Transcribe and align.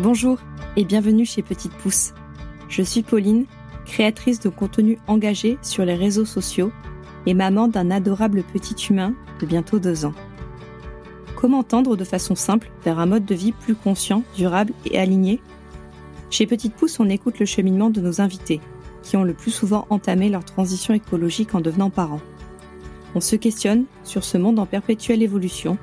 Bonjour 0.00 0.38
et 0.76 0.84
bienvenue 0.84 1.26
chez 1.26 1.42
Petite 1.42 1.72
Pousse. 1.72 2.12
Je 2.68 2.82
suis 2.82 3.02
Pauline, 3.02 3.46
créatrice 3.84 4.38
de 4.38 4.48
contenu 4.48 4.96
engagé 5.08 5.58
sur 5.60 5.84
les 5.84 5.96
réseaux 5.96 6.24
sociaux 6.24 6.70
et 7.26 7.34
maman 7.34 7.66
d'un 7.66 7.90
adorable 7.90 8.44
petit 8.44 8.76
humain 8.90 9.12
de 9.40 9.46
bientôt 9.46 9.80
deux 9.80 10.04
ans. 10.04 10.14
Comment 11.34 11.64
tendre 11.64 11.96
de 11.96 12.04
façon 12.04 12.36
simple 12.36 12.70
vers 12.84 13.00
un 13.00 13.06
mode 13.06 13.24
de 13.24 13.34
vie 13.34 13.50
plus 13.50 13.74
conscient, 13.74 14.22
durable 14.36 14.72
et 14.84 15.00
aligné? 15.00 15.40
Chez 16.30 16.46
Petite 16.46 16.74
Pousse, 16.74 17.00
on 17.00 17.08
écoute 17.08 17.40
le 17.40 17.46
cheminement 17.46 17.90
de 17.90 18.00
nos 18.00 18.20
invités, 18.20 18.60
qui 19.02 19.16
ont 19.16 19.24
le 19.24 19.34
plus 19.34 19.50
souvent 19.50 19.88
entamé 19.90 20.28
leur 20.28 20.44
transition 20.44 20.94
écologique 20.94 21.56
en 21.56 21.60
devenant 21.60 21.90
parents. 21.90 22.22
On 23.16 23.20
se 23.20 23.34
questionne 23.34 23.86
sur 24.04 24.22
ce 24.22 24.38
monde 24.38 24.60
en 24.60 24.66
perpétuelle 24.66 25.24
évolution, 25.24 25.76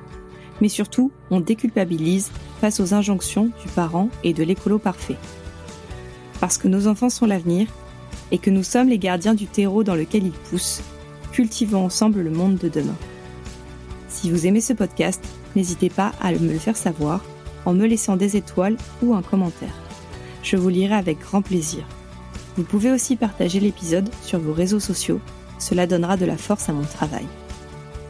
mais 0.61 0.69
surtout, 0.69 1.11
on 1.31 1.41
déculpabilise 1.41 2.31
face 2.65 2.79
aux 2.79 2.95
injonctions 2.95 3.51
du 3.63 3.67
parent 3.75 4.09
et 4.23 4.33
de 4.33 4.43
l'écolo 4.43 4.79
parfait. 4.79 5.17
Parce 6.39 6.57
que 6.57 6.67
nos 6.67 6.87
enfants 6.87 7.11
sont 7.11 7.27
l'avenir 7.27 7.67
et 8.31 8.39
que 8.39 8.49
nous 8.49 8.63
sommes 8.63 8.89
les 8.89 8.97
gardiens 8.97 9.35
du 9.35 9.45
terreau 9.45 9.83
dans 9.83 9.93
lequel 9.93 10.25
ils 10.25 10.31
poussent, 10.31 10.81
cultivons 11.31 11.85
ensemble 11.85 12.21
le 12.21 12.31
monde 12.31 12.57
de 12.57 12.67
demain. 12.67 12.97
Si 14.09 14.31
vous 14.31 14.47
aimez 14.47 14.61
ce 14.61 14.73
podcast, 14.73 15.23
n'hésitez 15.55 15.91
pas 15.91 16.11
à 16.19 16.31
me 16.31 16.53
le 16.53 16.57
faire 16.57 16.75
savoir 16.75 17.23
en 17.65 17.75
me 17.75 17.85
laissant 17.85 18.15
des 18.15 18.35
étoiles 18.35 18.77
ou 19.03 19.13
un 19.13 19.21
commentaire. 19.21 19.75
Je 20.41 20.57
vous 20.57 20.69
lirai 20.69 20.95
avec 20.95 21.19
grand 21.19 21.43
plaisir. 21.43 21.83
Vous 22.57 22.63
pouvez 22.63 22.91
aussi 22.91 23.15
partager 23.15 23.59
l'épisode 23.59 24.09
sur 24.23 24.39
vos 24.39 24.53
réseaux 24.53 24.79
sociaux, 24.79 25.21
cela 25.59 25.85
donnera 25.85 26.17
de 26.17 26.25
la 26.25 26.37
force 26.37 26.67
à 26.67 26.73
mon 26.73 26.85
travail. 26.85 27.27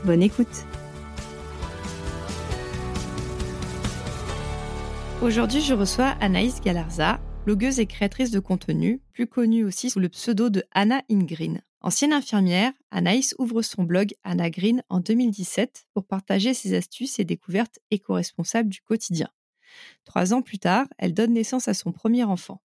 Bonne 0.05 0.23
écoute 0.23 0.65
Aujourd'hui, 5.25 5.61
je 5.61 5.73
reçois 5.73 6.09
Anaïs 6.21 6.61
Galarza, 6.61 7.19
blogueuse 7.45 7.79
et 7.79 7.87
créatrice 7.87 8.29
de 8.29 8.39
contenu, 8.39 9.01
plus 9.11 9.25
connue 9.25 9.65
aussi 9.65 9.89
sous 9.89 9.99
le 9.99 10.07
pseudo 10.07 10.51
de 10.51 10.63
Anna 10.71 11.01
Ingreen. 11.09 11.63
Ancienne 11.81 12.13
infirmière, 12.13 12.71
Anaïs 12.91 13.33
ouvre 13.39 13.63
son 13.63 13.81
blog 13.81 14.13
Anna 14.23 14.51
Green 14.51 14.83
en 14.87 14.99
2017 14.99 15.87
pour 15.95 16.05
partager 16.05 16.53
ses 16.53 16.75
astuces 16.75 17.17
et 17.17 17.23
découvertes 17.23 17.79
éco-responsables 17.89 18.69
du 18.69 18.81
quotidien. 18.81 19.27
Trois 20.03 20.31
ans 20.31 20.43
plus 20.43 20.59
tard, 20.59 20.85
elle 20.99 21.15
donne 21.15 21.33
naissance 21.33 21.67
à 21.67 21.73
son 21.73 21.91
premier 21.91 22.23
enfant. 22.23 22.61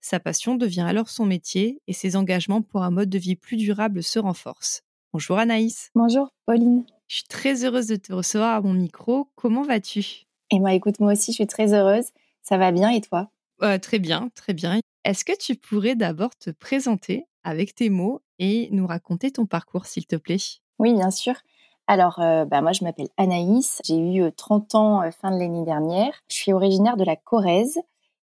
Sa 0.00 0.20
passion 0.20 0.54
devient 0.54 0.86
alors 0.86 1.08
son 1.08 1.26
métier 1.26 1.82
et 1.88 1.92
ses 1.92 2.14
engagements 2.14 2.62
pour 2.62 2.84
un 2.84 2.92
mode 2.92 3.10
de 3.10 3.18
vie 3.18 3.34
plus 3.34 3.56
durable 3.56 4.04
se 4.04 4.20
renforcent. 4.20 4.84
Bonjour 5.12 5.38
Anaïs. 5.38 5.90
Bonjour 5.96 6.28
Pauline. 6.46 6.84
Je 7.08 7.16
suis 7.16 7.24
très 7.24 7.64
heureuse 7.64 7.88
de 7.88 7.96
te 7.96 8.12
recevoir 8.12 8.54
à 8.54 8.60
mon 8.60 8.74
micro. 8.74 9.28
Comment 9.34 9.64
vas-tu? 9.64 10.25
Et 10.50 10.60
moi, 10.60 10.72
écoute, 10.74 11.00
moi 11.00 11.12
aussi, 11.12 11.32
je 11.32 11.36
suis 11.36 11.46
très 11.46 11.74
heureuse. 11.74 12.06
Ça 12.42 12.58
va 12.58 12.70
bien 12.70 12.90
et 12.90 13.00
toi? 13.00 13.28
Euh, 13.62 13.78
Très 13.78 13.98
bien, 13.98 14.28
très 14.34 14.52
bien. 14.52 14.80
Est-ce 15.04 15.24
que 15.24 15.36
tu 15.36 15.54
pourrais 15.54 15.96
d'abord 15.96 16.36
te 16.36 16.50
présenter 16.50 17.26
avec 17.44 17.74
tes 17.74 17.90
mots 17.90 18.22
et 18.38 18.68
nous 18.70 18.86
raconter 18.86 19.30
ton 19.30 19.46
parcours, 19.46 19.86
s'il 19.86 20.06
te 20.06 20.16
plaît? 20.16 20.36
Oui, 20.78 20.92
bien 20.94 21.10
sûr. 21.10 21.34
Alors, 21.86 22.20
euh, 22.20 22.44
bah, 22.44 22.60
moi, 22.60 22.72
je 22.72 22.84
m'appelle 22.84 23.08
Anaïs. 23.16 23.80
J'ai 23.84 23.98
eu 23.98 24.32
30 24.32 24.74
euh, 24.74 24.78
ans 24.78 25.10
fin 25.12 25.30
de 25.30 25.38
l'année 25.38 25.64
dernière. 25.64 26.12
Je 26.28 26.36
suis 26.36 26.52
originaire 26.52 26.96
de 26.96 27.04
la 27.04 27.16
Corrèze. 27.16 27.78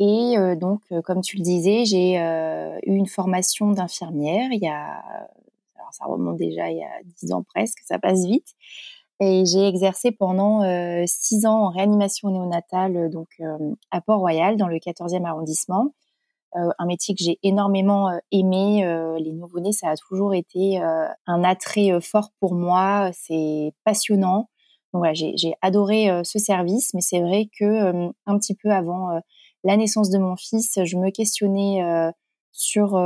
Et 0.02 0.36
donc, 0.56 0.82
comme 1.04 1.20
tu 1.20 1.36
le 1.36 1.44
disais, 1.44 1.84
j'ai 1.84 2.16
eu 2.16 2.96
une 2.96 3.06
formation 3.06 3.72
d'infirmière 3.72 4.48
il 4.50 4.62
y 4.62 4.68
a, 4.70 5.04
alors 5.76 5.92
ça 5.92 6.06
remonte 6.06 6.38
déjà 6.38 6.70
il 6.70 6.78
y 6.78 6.84
a 6.84 7.04
10 7.04 7.34
ans 7.34 7.44
presque, 7.44 7.80
ça 7.84 8.00
passe 8.00 8.26
vite. 8.26 8.56
Et 9.22 9.46
j'ai 9.46 9.68
exercé 9.68 10.12
pendant 10.12 10.64
euh, 10.64 11.04
six 11.06 11.46
ans 11.46 11.66
en 11.66 11.70
réanimation 11.70 12.30
néonatale 12.30 13.10
donc 13.10 13.28
à 13.92 14.02
Port-Royal 14.02 14.56
dans 14.56 14.68
le 14.68 14.78
14e 14.78 15.26
arrondissement. 15.26 15.94
Euh, 16.56 16.70
un 16.80 16.86
métier 16.86 17.14
que 17.16 17.24
j'ai 17.24 17.38
énormément 17.44 18.10
aimé. 18.32 18.82
les 19.20 19.34
nouveau-nés, 19.34 19.74
ça 19.74 19.90
a 19.90 19.96
toujours 19.98 20.34
été 20.34 20.80
un 20.80 21.44
attrait 21.44 22.00
fort 22.02 22.30
pour 22.40 22.56
moi. 22.56 23.12
C'est 23.14 23.74
passionnant. 23.84 24.50
Donc 24.94 25.02
voilà, 25.02 25.14
j'ai 25.14 25.54
adoré 25.62 26.10
ce 26.24 26.40
service, 26.40 26.94
mais 26.94 27.02
c'est 27.02 27.20
vrai 27.20 27.50
que 27.60 28.10
un 28.26 28.40
petit 28.40 28.56
peu 28.56 28.72
avant 28.72 29.20
la 29.64 29.78
naissance 29.78 30.10
de 30.10 30.18
mon 30.18 30.36
fils, 30.36 30.80
je 30.84 30.98
me 30.98 31.12
questionnais 31.12 31.84
sur 32.54 33.00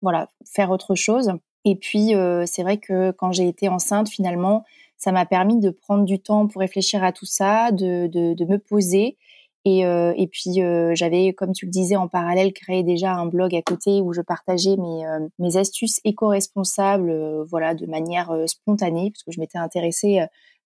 voilà 0.00 0.28
faire 0.50 0.70
autre 0.70 0.94
chose. 0.94 1.32
Et 1.64 1.76
puis 1.76 2.14
c'est 2.46 2.62
vrai 2.62 2.78
que 2.78 3.12
quand 3.12 3.32
j'ai 3.32 3.46
été 3.46 3.68
enceinte, 3.68 4.08
finalement, 4.08 4.64
ça 4.98 5.12
m'a 5.12 5.24
permis 5.24 5.58
de 5.58 5.70
prendre 5.70 6.04
du 6.04 6.20
temps 6.20 6.46
pour 6.48 6.60
réfléchir 6.60 7.02
à 7.02 7.12
tout 7.12 7.26
ça, 7.26 7.70
de, 7.72 8.08
de, 8.08 8.34
de 8.34 8.44
me 8.44 8.58
poser. 8.58 9.16
Et, 9.64 9.84
euh, 9.84 10.14
et 10.16 10.28
puis 10.28 10.62
euh, 10.62 10.94
j'avais, 10.94 11.32
comme 11.32 11.52
tu 11.52 11.66
le 11.66 11.70
disais, 11.70 11.96
en 11.96 12.08
parallèle 12.08 12.52
créé 12.52 12.82
déjà 12.82 13.12
un 13.14 13.26
blog 13.26 13.54
à 13.54 13.62
côté 13.62 14.00
où 14.00 14.12
je 14.12 14.22
partageais 14.22 14.76
mes, 14.76 15.06
euh, 15.06 15.28
mes 15.38 15.56
astuces 15.56 16.00
éco-responsables, 16.04 17.44
voilà, 17.50 17.74
de 17.74 17.86
manière 17.86 18.34
spontanée, 18.46 19.10
parce 19.10 19.22
que 19.24 19.32
je 19.32 19.40
m'étais 19.40 19.58
intéressée 19.58 20.20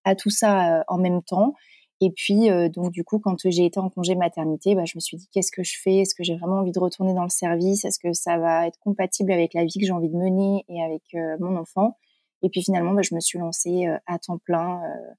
à 0.05 0.15
tout 0.15 0.31
ça 0.31 0.85
en 0.89 0.99
même 0.99 1.23
temps. 1.23 1.55
Et 2.01 2.11
puis, 2.11 2.49
donc, 2.75 2.91
du 2.91 3.05
coup, 3.05 3.21
quand 3.21 3.37
j'ai 3.45 3.65
été 3.65 3.79
en 3.79 3.89
congé 3.89 4.17
maternité, 4.17 4.75
bah, 4.75 4.85
je 4.85 4.93
me 4.97 5.01
suis 5.01 5.17
dit, 5.17 5.29
qu'est-ce 5.33 5.53
que 5.53 5.63
je 5.63 5.77
fais? 5.81 5.99
Est-ce 5.99 6.17
que 6.17 6.25
j'ai 6.25 6.37
vraiment 6.37 6.59
envie 6.59 6.73
de 6.73 6.81
retourner 6.81 7.15
dans 7.15 7.23
le 7.23 7.29
service? 7.29 7.85
Est-ce 7.85 8.01
que 8.01 8.13
ça 8.13 8.39
va 8.39 8.67
être 8.67 8.79
compatible 8.81 9.31
avec 9.33 9.55
la 9.55 9.65
vie 9.65 9.79
que 9.79 9.87
j'ai 9.87 9.93
envie 9.93 10.09
de 10.09 10.17
mener 10.17 10.65
et 10.69 10.83
avec 10.83 11.03
mon 11.41 11.57
enfant? 11.57 11.97
Et 12.43 12.49
puis 12.49 12.63
finalement, 12.63 12.93
bah, 12.93 13.03
je 13.03 13.15
me 13.15 13.21
suis 13.21 13.39
lancée 13.39 13.87
euh, 13.87 13.97
à 14.07 14.19
temps 14.19 14.39
plein 14.39 14.83
euh, 14.83 15.15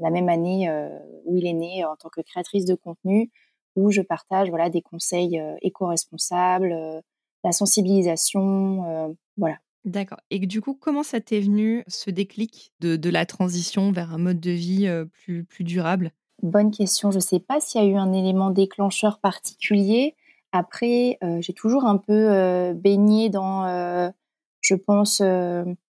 la 0.00 0.10
même 0.10 0.28
année 0.28 0.68
euh, 0.68 0.88
où 1.24 1.36
il 1.36 1.46
est 1.46 1.52
né 1.52 1.84
en 1.84 1.96
tant 1.96 2.08
que 2.08 2.20
créatrice 2.20 2.64
de 2.64 2.74
contenu, 2.74 3.30
où 3.76 3.90
je 3.90 4.02
partage 4.02 4.48
voilà 4.50 4.68
des 4.68 4.82
conseils 4.82 5.40
éco-responsables, 5.62 7.02
la 7.44 7.52
sensibilisation, 7.52 9.16
voilà. 9.36 9.58
D'accord. 9.84 10.20
Et 10.30 10.38
du 10.38 10.60
coup, 10.60 10.74
comment 10.74 11.02
ça 11.02 11.20
t'est 11.20 11.40
venu 11.40 11.84
ce 11.88 12.10
déclic 12.10 12.72
de, 12.80 12.96
de, 12.96 13.10
la 13.10 13.26
transition 13.26 13.92
vers 13.92 14.12
un 14.12 14.18
mode 14.18 14.40
de 14.40 14.52
vie 14.52 14.88
plus, 15.12 15.44
plus 15.44 15.64
durable? 15.64 16.12
Bonne 16.42 16.70
question. 16.70 17.10
Je 17.10 17.16
ne 17.16 17.22
sais 17.22 17.40
pas 17.40 17.60
s'il 17.60 17.82
y 17.82 17.84
a 17.84 17.88
eu 17.88 17.96
un 17.96 18.12
élément 18.12 18.50
déclencheur 18.50 19.18
particulier. 19.18 20.14
Après, 20.52 21.18
j'ai 21.40 21.52
toujours 21.52 21.84
un 21.84 21.98
peu 21.98 22.72
baigné 22.74 23.28
dans, 23.28 24.12
je 24.60 24.74
pense, 24.74 25.20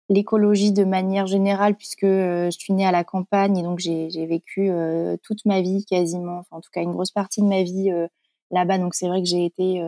l'écologie 0.09 0.73
de 0.73 0.85
manière 0.85 1.27
générale, 1.27 1.77
puisque 1.77 2.05
euh, 2.05 2.51
je 2.51 2.59
suis 2.59 2.73
née 2.73 2.87
à 2.87 2.93
la 2.93 3.05
campagne 3.05 3.57
et 3.57 3.63
donc 3.63 3.79
j'ai 3.79 4.27
vécu 4.27 4.71
euh, 4.71 5.17
toute 5.23 5.45
ma 5.47 5.61
vie 5.63 5.85
quasiment, 5.87 6.39
enfin 6.39 6.57
en 6.57 6.61
tout 6.61 6.71
cas 6.73 6.83
une 6.83 6.93
grosse 6.93 7.11
partie 7.11 7.41
de 7.41 7.47
ma 7.47 7.63
vie 7.63 7.91
euh, 7.91 8.07
là-bas. 8.51 8.79
Donc 8.79 8.95
c'est 8.95 9.09
vrai 9.09 9.23
que 9.23 9.29
j'ai 9.29 9.45
été 9.45 9.83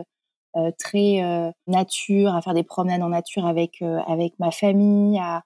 très 0.79 1.21
nature, 1.67 2.33
à 2.33 2.41
faire 2.41 2.55
des 2.55 2.63
promenades 2.63 3.03
en 3.03 3.09
nature 3.09 3.45
avec 3.45 3.83
avec 4.07 4.33
ma 4.39 4.49
famille, 4.49 5.19
à 5.19 5.43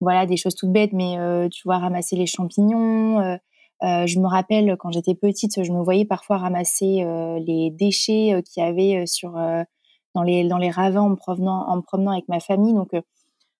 voilà 0.00 0.26
des 0.26 0.36
choses 0.36 0.56
toutes 0.56 0.72
bêtes, 0.72 0.92
mais 0.92 1.16
tu 1.50 1.62
vois 1.64 1.78
ramasser 1.78 2.16
les 2.16 2.26
champignons. 2.26 3.38
je 3.82 4.18
me 4.18 4.26
rappelle 4.26 4.76
quand 4.76 4.90
j'étais 4.90 5.14
petite, 5.14 5.62
je 5.62 5.70
me 5.70 5.80
voyais 5.82 6.04
parfois 6.04 6.38
ramasser 6.38 7.04
les 7.46 7.70
déchets 7.70 8.42
qu'il 8.44 8.64
y 8.64 8.66
avait 8.66 9.06
sur 9.06 9.38
dans 10.14 10.22
les 10.24 10.48
dans 10.48 10.58
les 10.58 10.70
ravins 10.70 11.02
en 11.02 11.12
en 11.12 11.76
me 11.76 11.82
promenant 11.82 12.10
avec 12.10 12.28
ma 12.28 12.40
famille. 12.40 12.74
Donc 12.74 12.90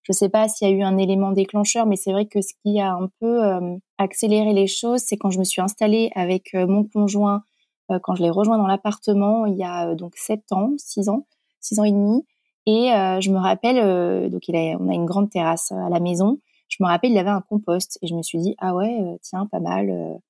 je 0.09 0.15
ne 0.15 0.17
sais 0.17 0.29
pas 0.31 0.49
s'il 0.49 0.67
y 0.67 0.73
a 0.73 0.75
eu 0.75 0.83
un 0.83 0.97
élément 0.97 1.33
déclencheur, 1.33 1.85
mais 1.85 1.97
c'est 1.97 2.13
vrai 2.13 2.25
que 2.25 2.41
ce 2.41 2.55
qui 2.65 2.81
a 2.81 2.95
un 2.95 3.11
peu 3.21 3.45
euh, 3.45 3.77
accéléré 3.99 4.55
les 4.55 4.67
choses, 4.67 5.01
c'est 5.01 5.19
quand 5.19 5.29
je 5.29 5.39
me 5.39 5.45
suis 5.45 5.61
installée 5.61 6.11
avec 6.15 6.55
euh, 6.55 6.67
mon 6.67 6.85
conjoint, 6.85 7.43
euh, 7.91 7.99
quand 8.03 8.15
je 8.15 8.23
l'ai 8.23 8.31
rejoint 8.31 8.57
dans 8.57 8.67
l'appartement 8.67 9.45
il 9.45 9.57
y 9.57 9.65
a 9.65 9.95
donc 9.95 10.17
sept 10.17 10.51
ans, 10.51 10.73
six 10.79 11.11
ans, 11.11 11.27
six 11.61 11.79
ans 11.79 11.85
et 11.85 11.93
demi. 11.93 12.25
Et 12.65 12.91
je 13.21 13.31
me 13.31 13.39
rappelle, 13.39 14.31
donc 14.31 14.47
il 14.47 14.55
a, 14.55 14.77
on 14.79 14.91
a 14.91 14.95
une 14.95 15.07
grande 15.07 15.31
terrasse 15.31 15.73
à 15.73 15.89
la 15.89 16.01
maison. 16.01 16.39
Je 16.69 16.77
me 16.83 16.87
rappelle, 16.87 17.13
il 17.13 17.19
avait 17.19 17.31
un 17.31 17.41
compost 17.41 17.99
et 18.03 18.07
je 18.07 18.15
me 18.15 18.21
suis 18.21 18.39
dit 18.39 18.57
ah 18.59 18.75
ouais, 18.75 19.17
tiens, 19.23 19.47
pas 19.47 19.59
mal 19.59 20.21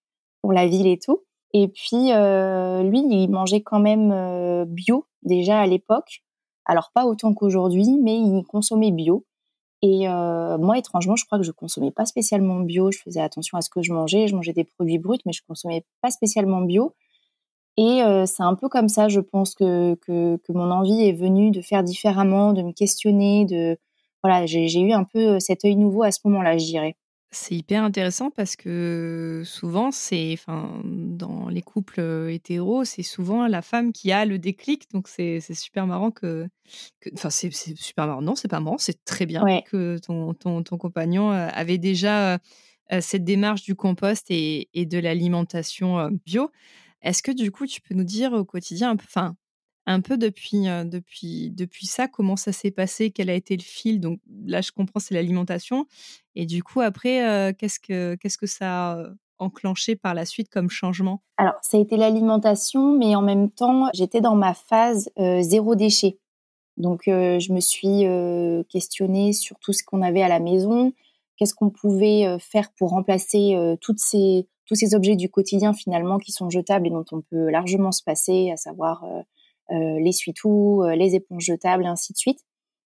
pour 0.40 0.52
la 0.52 0.68
ville 0.68 0.86
et 0.86 1.00
tout. 1.00 1.24
Et 1.52 1.66
puis 1.66 2.12
lui, 2.12 3.00
il 3.10 3.28
mangeait 3.28 3.62
quand 3.62 3.80
même 3.80 4.64
bio 4.66 5.04
déjà 5.24 5.58
à 5.58 5.66
l'époque. 5.66 6.22
Alors 6.64 6.92
pas 6.94 7.06
autant 7.06 7.34
qu'aujourd'hui, 7.34 7.98
mais 8.00 8.16
il 8.16 8.44
consommait 8.44 8.92
bio. 8.92 9.24
Et 9.82 10.08
euh, 10.08 10.58
moi, 10.58 10.78
étrangement, 10.78 11.16
je 11.16 11.24
crois 11.24 11.38
que 11.38 11.44
je 11.44 11.52
consommais 11.52 11.90
pas 11.90 12.04
spécialement 12.06 12.60
bio. 12.60 12.90
Je 12.90 12.98
faisais 12.98 13.20
attention 13.20 13.58
à 13.58 13.62
ce 13.62 13.70
que 13.70 13.82
je 13.82 13.92
mangeais. 13.92 14.26
Je 14.26 14.34
mangeais 14.34 14.52
des 14.52 14.64
produits 14.64 14.98
bruts, 14.98 15.18
mais 15.24 15.32
je 15.32 15.42
consommais 15.46 15.84
pas 16.02 16.10
spécialement 16.10 16.60
bio. 16.62 16.94
Et 17.76 18.02
euh, 18.02 18.26
c'est 18.26 18.42
un 18.42 18.56
peu 18.56 18.68
comme 18.68 18.88
ça, 18.88 19.08
je 19.08 19.20
pense 19.20 19.54
que, 19.54 19.94
que, 20.06 20.36
que, 20.38 20.52
mon 20.52 20.70
envie 20.72 21.02
est 21.06 21.12
venue 21.12 21.52
de 21.52 21.60
faire 21.62 21.84
différemment, 21.84 22.52
de 22.52 22.62
me 22.62 22.72
questionner, 22.72 23.44
de 23.44 23.78
voilà, 24.24 24.46
j'ai 24.46 24.80
eu 24.80 24.92
un 24.92 25.04
peu 25.04 25.38
cet 25.38 25.64
œil 25.64 25.76
nouveau 25.76 26.02
à 26.02 26.10
ce 26.10 26.18
moment-là, 26.24 26.58
je 26.58 26.64
dirais. 26.64 26.96
C'est 27.30 27.54
hyper 27.54 27.84
intéressant 27.84 28.30
parce 28.30 28.56
que 28.56 29.42
souvent, 29.44 29.90
c'est, 29.90 30.32
enfin, 30.32 30.80
dans 30.84 31.48
les 31.48 31.60
couples 31.60 32.00
hétéros, 32.30 32.84
c'est 32.84 33.02
souvent 33.02 33.46
la 33.46 33.60
femme 33.60 33.92
qui 33.92 34.12
a 34.12 34.24
le 34.24 34.38
déclic. 34.38 34.90
Donc, 34.92 35.08
c'est 35.08 35.40
super 35.52 35.86
marrant 35.86 36.10
que. 36.10 36.48
Enfin, 37.12 37.28
c'est 37.28 37.50
super 37.52 38.06
marrant. 38.06 38.22
Non, 38.22 38.34
c'est 38.34 38.48
pas 38.48 38.60
marrant, 38.60 38.78
c'est 38.78 39.04
très 39.04 39.26
bien 39.26 39.42
que 39.66 39.98
ton, 39.98 40.32
ton, 40.32 40.62
ton, 40.62 40.78
compagnon 40.78 41.30
avait 41.30 41.78
déjà 41.78 42.38
cette 43.00 43.24
démarche 43.24 43.62
du 43.62 43.74
compost 43.74 44.30
et, 44.30 44.70
et 44.72 44.86
de 44.86 44.98
l'alimentation 44.98 46.10
bio. 46.24 46.50
Est-ce 47.02 47.22
que 47.22 47.32
du 47.32 47.50
coup, 47.50 47.66
tu 47.66 47.80
peux 47.82 47.94
nous 47.94 48.04
dire 48.04 48.32
au 48.32 48.44
quotidien, 48.44 48.94
enfin, 48.94 49.36
un 49.88 50.02
peu 50.02 50.18
depuis, 50.18 50.64
depuis, 50.84 51.50
depuis 51.50 51.86
ça, 51.86 52.08
comment 52.08 52.36
ça 52.36 52.52
s'est 52.52 52.70
passé, 52.70 53.10
quel 53.10 53.30
a 53.30 53.34
été 53.34 53.56
le 53.56 53.62
fil 53.62 54.00
Donc 54.00 54.20
là, 54.44 54.60
je 54.60 54.70
comprends, 54.70 55.00
c'est 55.00 55.14
l'alimentation. 55.14 55.86
Et 56.36 56.44
du 56.44 56.62
coup, 56.62 56.82
après, 56.82 57.54
qu'est-ce 57.58 57.80
que 57.80 58.16
que 58.16 58.46
ça 58.46 58.92
a 58.92 59.06
enclenché 59.38 59.96
par 59.96 60.12
la 60.12 60.26
suite 60.26 60.50
comme 60.50 60.68
changement? 60.68 61.22
Alors, 61.38 61.54
ça 61.62 61.78
a 61.78 61.80
été 61.80 61.96
l'alimentation, 61.96 62.98
mais 62.98 63.16
en 63.16 63.22
même 63.22 63.50
temps, 63.50 63.88
j'étais 63.94 64.20
dans 64.20 64.34
ma 64.34 64.52
phase 64.52 65.08
zéro 65.40 65.74
déchet. 65.74 66.18
Donc, 66.76 67.04
je 67.06 67.52
me 67.52 67.60
suis 67.60 68.04
questionnée 68.68 69.32
sur 69.32 69.58
tout 69.58 69.72
ce 69.72 69.82
qu'on 69.82 70.02
avait 70.02 70.22
à 70.22 70.28
la 70.28 70.38
maison, 70.38 70.92
qu'est-ce 71.38 71.54
qu'on 71.54 71.70
pouvait 71.70 72.36
faire 72.40 72.70
pour 72.76 72.90
remplacer 72.90 73.56
ces, 73.96 74.46
tous 74.66 74.74
ces 74.74 74.94
objets 74.94 75.16
du 75.16 75.30
quotidien 75.30 75.72
finalement 75.72 76.18
qui 76.18 76.32
sont 76.32 76.50
jetables 76.50 76.88
et 76.88 76.90
dont 76.90 77.06
on 77.10 77.22
peut 77.22 77.48
largement 77.48 77.90
se 77.90 78.02
passer, 78.02 78.50
à 78.52 78.58
savoir 78.58 79.02
euh, 79.70 79.98
les 80.00 80.12
suites-tout, 80.12 80.82
euh, 80.82 80.94
les 80.94 81.14
éponges 81.14 81.44
jetables, 81.44 81.84
et 81.84 81.88
ainsi 81.88 82.12
de 82.12 82.18
suite. 82.18 82.40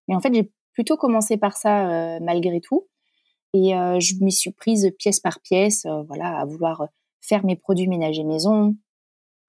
Et 0.09 0.15
en 0.15 0.21
fait, 0.21 0.35
j'ai 0.35 0.51
plutôt 0.73 0.97
commencé 0.97 1.37
par 1.37 1.57
ça 1.57 1.89
euh, 1.89 2.19
malgré 2.21 2.61
tout. 2.61 2.89
Et 3.55 3.73
je 4.01 4.25
m'y 4.25 4.33
suis 4.33 4.51
prise 4.51 4.91
pièce 4.99 5.21
par 5.21 5.41
pièce, 5.43 5.87
voilà, 6.09 6.39
à 6.39 6.47
vouloir 6.47 6.87
faire 7.21 7.45
mes 7.45 7.55
produits 7.55 7.87
ménagers 7.87 8.25
maison, 8.25 8.75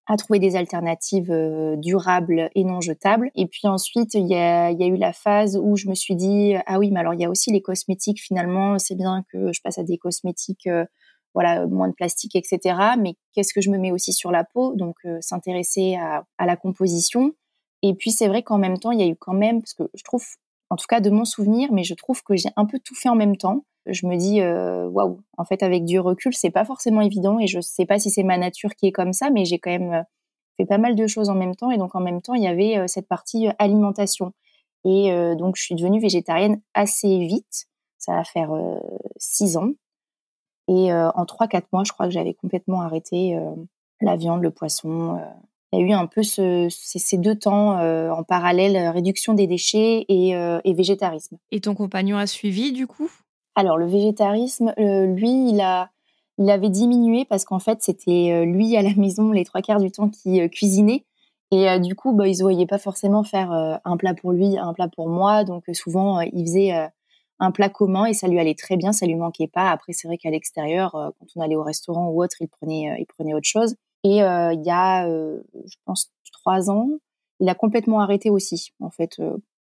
à 0.07 0.17
trouver 0.17 0.39
des 0.39 0.57
alternatives 0.57 1.33
durables 1.77 2.49
et 2.53 2.65
non 2.65 2.81
jetables. 2.81 3.31
Et 3.35 3.47
puis 3.47 3.65
ensuite, 3.69 4.13
il 4.15 4.27
y 4.27 4.35
a, 4.35 4.71
y 4.71 4.83
a, 4.83 4.87
eu 4.87 4.97
la 4.97 5.13
phase 5.13 5.55
où 5.55 5.77
je 5.77 5.87
me 5.87 5.95
suis 5.95 6.17
dit, 6.17 6.53
ah 6.65 6.79
oui, 6.79 6.91
mais 6.91 6.99
alors 6.99 7.13
il 7.13 7.21
y 7.21 7.23
a 7.23 7.29
aussi 7.29 7.49
les 7.53 7.61
cosmétiques, 7.61 8.21
finalement, 8.21 8.77
c'est 8.77 8.95
bien 8.95 9.23
que 9.31 9.53
je 9.53 9.61
passe 9.61 9.77
à 9.77 9.83
des 9.83 9.97
cosmétiques 9.97 10.67
voilà, 11.33 11.65
moins 11.67 11.87
de 11.87 11.93
plastique, 11.93 12.35
etc. 12.35 12.77
Mais 12.99 13.15
qu'est-ce 13.33 13.53
que 13.53 13.61
je 13.61 13.69
me 13.69 13.77
mets 13.77 13.91
aussi 13.91 14.13
sur 14.13 14.31
la 14.31 14.43
peau? 14.43 14.75
Donc, 14.75 14.95
euh, 15.05 15.17
s'intéresser 15.21 15.95
à, 15.95 16.45
la 16.45 16.55
composition. 16.55 17.33
Et 17.81 17.93
puis, 17.95 18.11
c'est 18.11 18.27
vrai 18.27 18.43
qu'en 18.43 18.57
même 18.57 18.77
temps, 18.77 18.91
il 18.91 18.99
y 18.99 19.03
a 19.03 19.07
eu 19.07 19.15
quand 19.15 19.33
même, 19.33 19.61
parce 19.61 19.73
que 19.73 19.83
je 19.93 20.03
trouve, 20.03 20.23
en 20.69 20.75
tout 20.75 20.85
cas 20.87 20.99
de 20.99 21.09
mon 21.09 21.25
souvenir, 21.25 21.71
mais 21.71 21.83
je 21.83 21.93
trouve 21.95 22.23
que 22.23 22.35
j'ai 22.35 22.49
un 22.55 22.65
peu 22.65 22.79
tout 22.79 22.95
fait 22.95 23.09
en 23.09 23.15
même 23.15 23.37
temps. 23.37 23.65
Je 23.85 24.07
me 24.07 24.15
dis, 24.15 24.41
euh, 24.41 24.87
waouh, 24.87 25.21
en 25.37 25.43
fait, 25.43 25.63
avec 25.63 25.83
du 25.83 25.99
recul, 25.99 26.33
c'est 26.33 26.51
pas 26.51 26.65
forcément 26.65 27.01
évident. 27.01 27.39
Et 27.39 27.47
je 27.47 27.59
sais 27.59 27.85
pas 27.85 27.99
si 27.99 28.09
c'est 28.09 28.23
ma 28.23 28.37
nature 28.37 28.75
qui 28.75 28.87
est 28.87 28.91
comme 28.91 29.11
ça, 29.11 29.29
mais 29.29 29.43
j'ai 29.43 29.59
quand 29.59 29.71
même 29.71 29.93
euh, 29.93 30.03
fait 30.57 30.65
pas 30.65 30.77
mal 30.77 30.95
de 30.95 31.07
choses 31.07 31.29
en 31.29 31.35
même 31.35 31.55
temps. 31.55 31.71
Et 31.71 31.77
donc, 31.77 31.95
en 31.95 31.99
même 31.99 32.21
temps, 32.21 32.35
il 32.35 32.43
y 32.43 32.47
avait 32.47 32.87
cette 32.87 33.07
partie 33.07 33.47
alimentation. 33.59 34.33
Et 34.85 35.09
donc, 35.37 35.55
je 35.55 35.63
suis 35.63 35.75
devenue 35.75 36.01
végétarienne 36.01 36.61
assez 36.73 37.19
vite. 37.19 37.67
Ça 37.97 38.15
va 38.15 38.23
faire 38.25 38.51
six 39.17 39.55
ans. 39.55 39.71
Et 40.67 40.93
en 40.93 41.25
3-4 41.25 41.63
mois, 41.73 41.83
je 41.85 41.91
crois 41.91 42.05
que 42.05 42.11
j'avais 42.11 42.33
complètement 42.33 42.81
arrêté 42.81 43.37
la 44.01 44.15
viande, 44.15 44.41
le 44.41 44.51
poisson. 44.51 45.19
Il 45.71 45.79
y 45.79 45.83
a 45.83 45.85
eu 45.85 45.91
un 45.91 46.05
peu 46.05 46.23
ce, 46.23 46.67
ces, 46.69 47.17
deux 47.17 47.35
temps 47.35 47.79
en 47.79 48.23
parallèle, 48.23 48.89
réduction 48.89 49.33
des 49.33 49.47
déchets 49.47 50.05
et, 50.07 50.29
et, 50.63 50.73
végétarisme. 50.73 51.37
Et 51.51 51.59
ton 51.59 51.75
compagnon 51.75 52.17
a 52.17 52.27
suivi 52.27 52.71
du 52.71 52.87
coup? 52.87 53.09
Alors 53.55 53.77
le 53.77 53.85
végétarisme, 53.85 54.73
lui, 54.77 55.49
il 55.49 55.59
a, 55.61 55.89
il 56.37 56.49
avait 56.49 56.69
diminué 56.69 57.25
parce 57.25 57.43
qu'en 57.43 57.59
fait, 57.59 57.81
c'était 57.81 58.45
lui 58.45 58.77
à 58.77 58.81
la 58.81 58.93
maison 58.95 59.31
les 59.31 59.43
trois 59.43 59.61
quarts 59.61 59.81
du 59.81 59.91
temps 59.91 60.09
qui 60.09 60.47
cuisinait. 60.49 61.03
Et 61.51 61.79
du 61.79 61.93
coup, 61.93 62.13
bah, 62.13 62.27
il 62.27 62.37
ne 62.37 62.41
voyait 62.41 62.65
pas 62.65 62.79
forcément 62.79 63.23
faire 63.23 63.51
un 63.83 63.97
plat 63.97 64.13
pour 64.13 64.31
lui, 64.31 64.57
un 64.57 64.73
plat 64.73 64.87
pour 64.87 65.09
moi. 65.09 65.43
Donc 65.43 65.65
souvent, 65.73 66.21
il 66.21 66.45
faisait 66.45 66.89
un 67.43 67.51
plat 67.51 67.69
commun 67.69 68.05
et 68.05 68.13
ça 68.13 68.27
lui 68.27 68.39
allait 68.39 68.55
très 68.55 68.77
bien, 68.77 68.93
ça 68.93 69.05
lui 69.05 69.15
manquait 69.15 69.47
pas. 69.47 69.69
Après, 69.69 69.91
c'est 69.91 70.07
vrai 70.07 70.17
qu'à 70.17 70.29
l'extérieur, 70.29 70.95
euh, 70.95 71.09
quand 71.19 71.25
on 71.35 71.41
allait 71.41 71.55
au 71.55 71.63
restaurant 71.63 72.09
ou 72.09 72.23
autre, 72.23 72.37
il 72.39 72.47
prenait, 72.47 72.91
euh, 72.91 72.95
il 72.99 73.05
prenait 73.05 73.33
autre 73.33 73.47
chose. 73.47 73.75
Et 74.05 74.23
euh, 74.23 74.53
il 74.53 74.63
y 74.63 74.71
a, 74.71 75.07
je 75.07 75.75
pense, 75.85 76.11
trois 76.31 76.69
ans, 76.69 76.89
il 77.39 77.47
a 77.47 77.55
complètement 77.55 78.01
arrêté 78.01 78.29
aussi. 78.29 78.71
En 78.79 78.89
fait, 78.89 79.21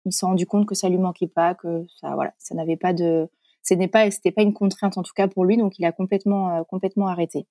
il 0.04 0.12
s'est 0.12 0.26
rendu 0.26 0.46
compte 0.46 0.66
que 0.66 0.74
ça 0.74 0.88
lui 0.90 0.98
manquait 0.98 1.28
pas, 1.28 1.54
que 1.54 1.86
ça, 1.98 2.14
voilà, 2.14 2.34
ça 2.38 2.54
n'avait 2.54 2.76
pas 2.76 2.92
de, 2.92 3.28
ce 3.62 3.72
n'est 3.72 3.88
pas, 3.88 4.10
c'était 4.10 4.30
pas 4.30 4.42
une 4.42 4.52
contrainte 4.52 4.98
en 4.98 5.02
tout 5.02 5.14
cas 5.16 5.28
pour 5.28 5.46
lui, 5.46 5.56
donc 5.56 5.78
il 5.78 5.84
a 5.86 5.92
complètement, 5.92 6.62
complètement 6.64 7.08
arrêté. 7.08 7.46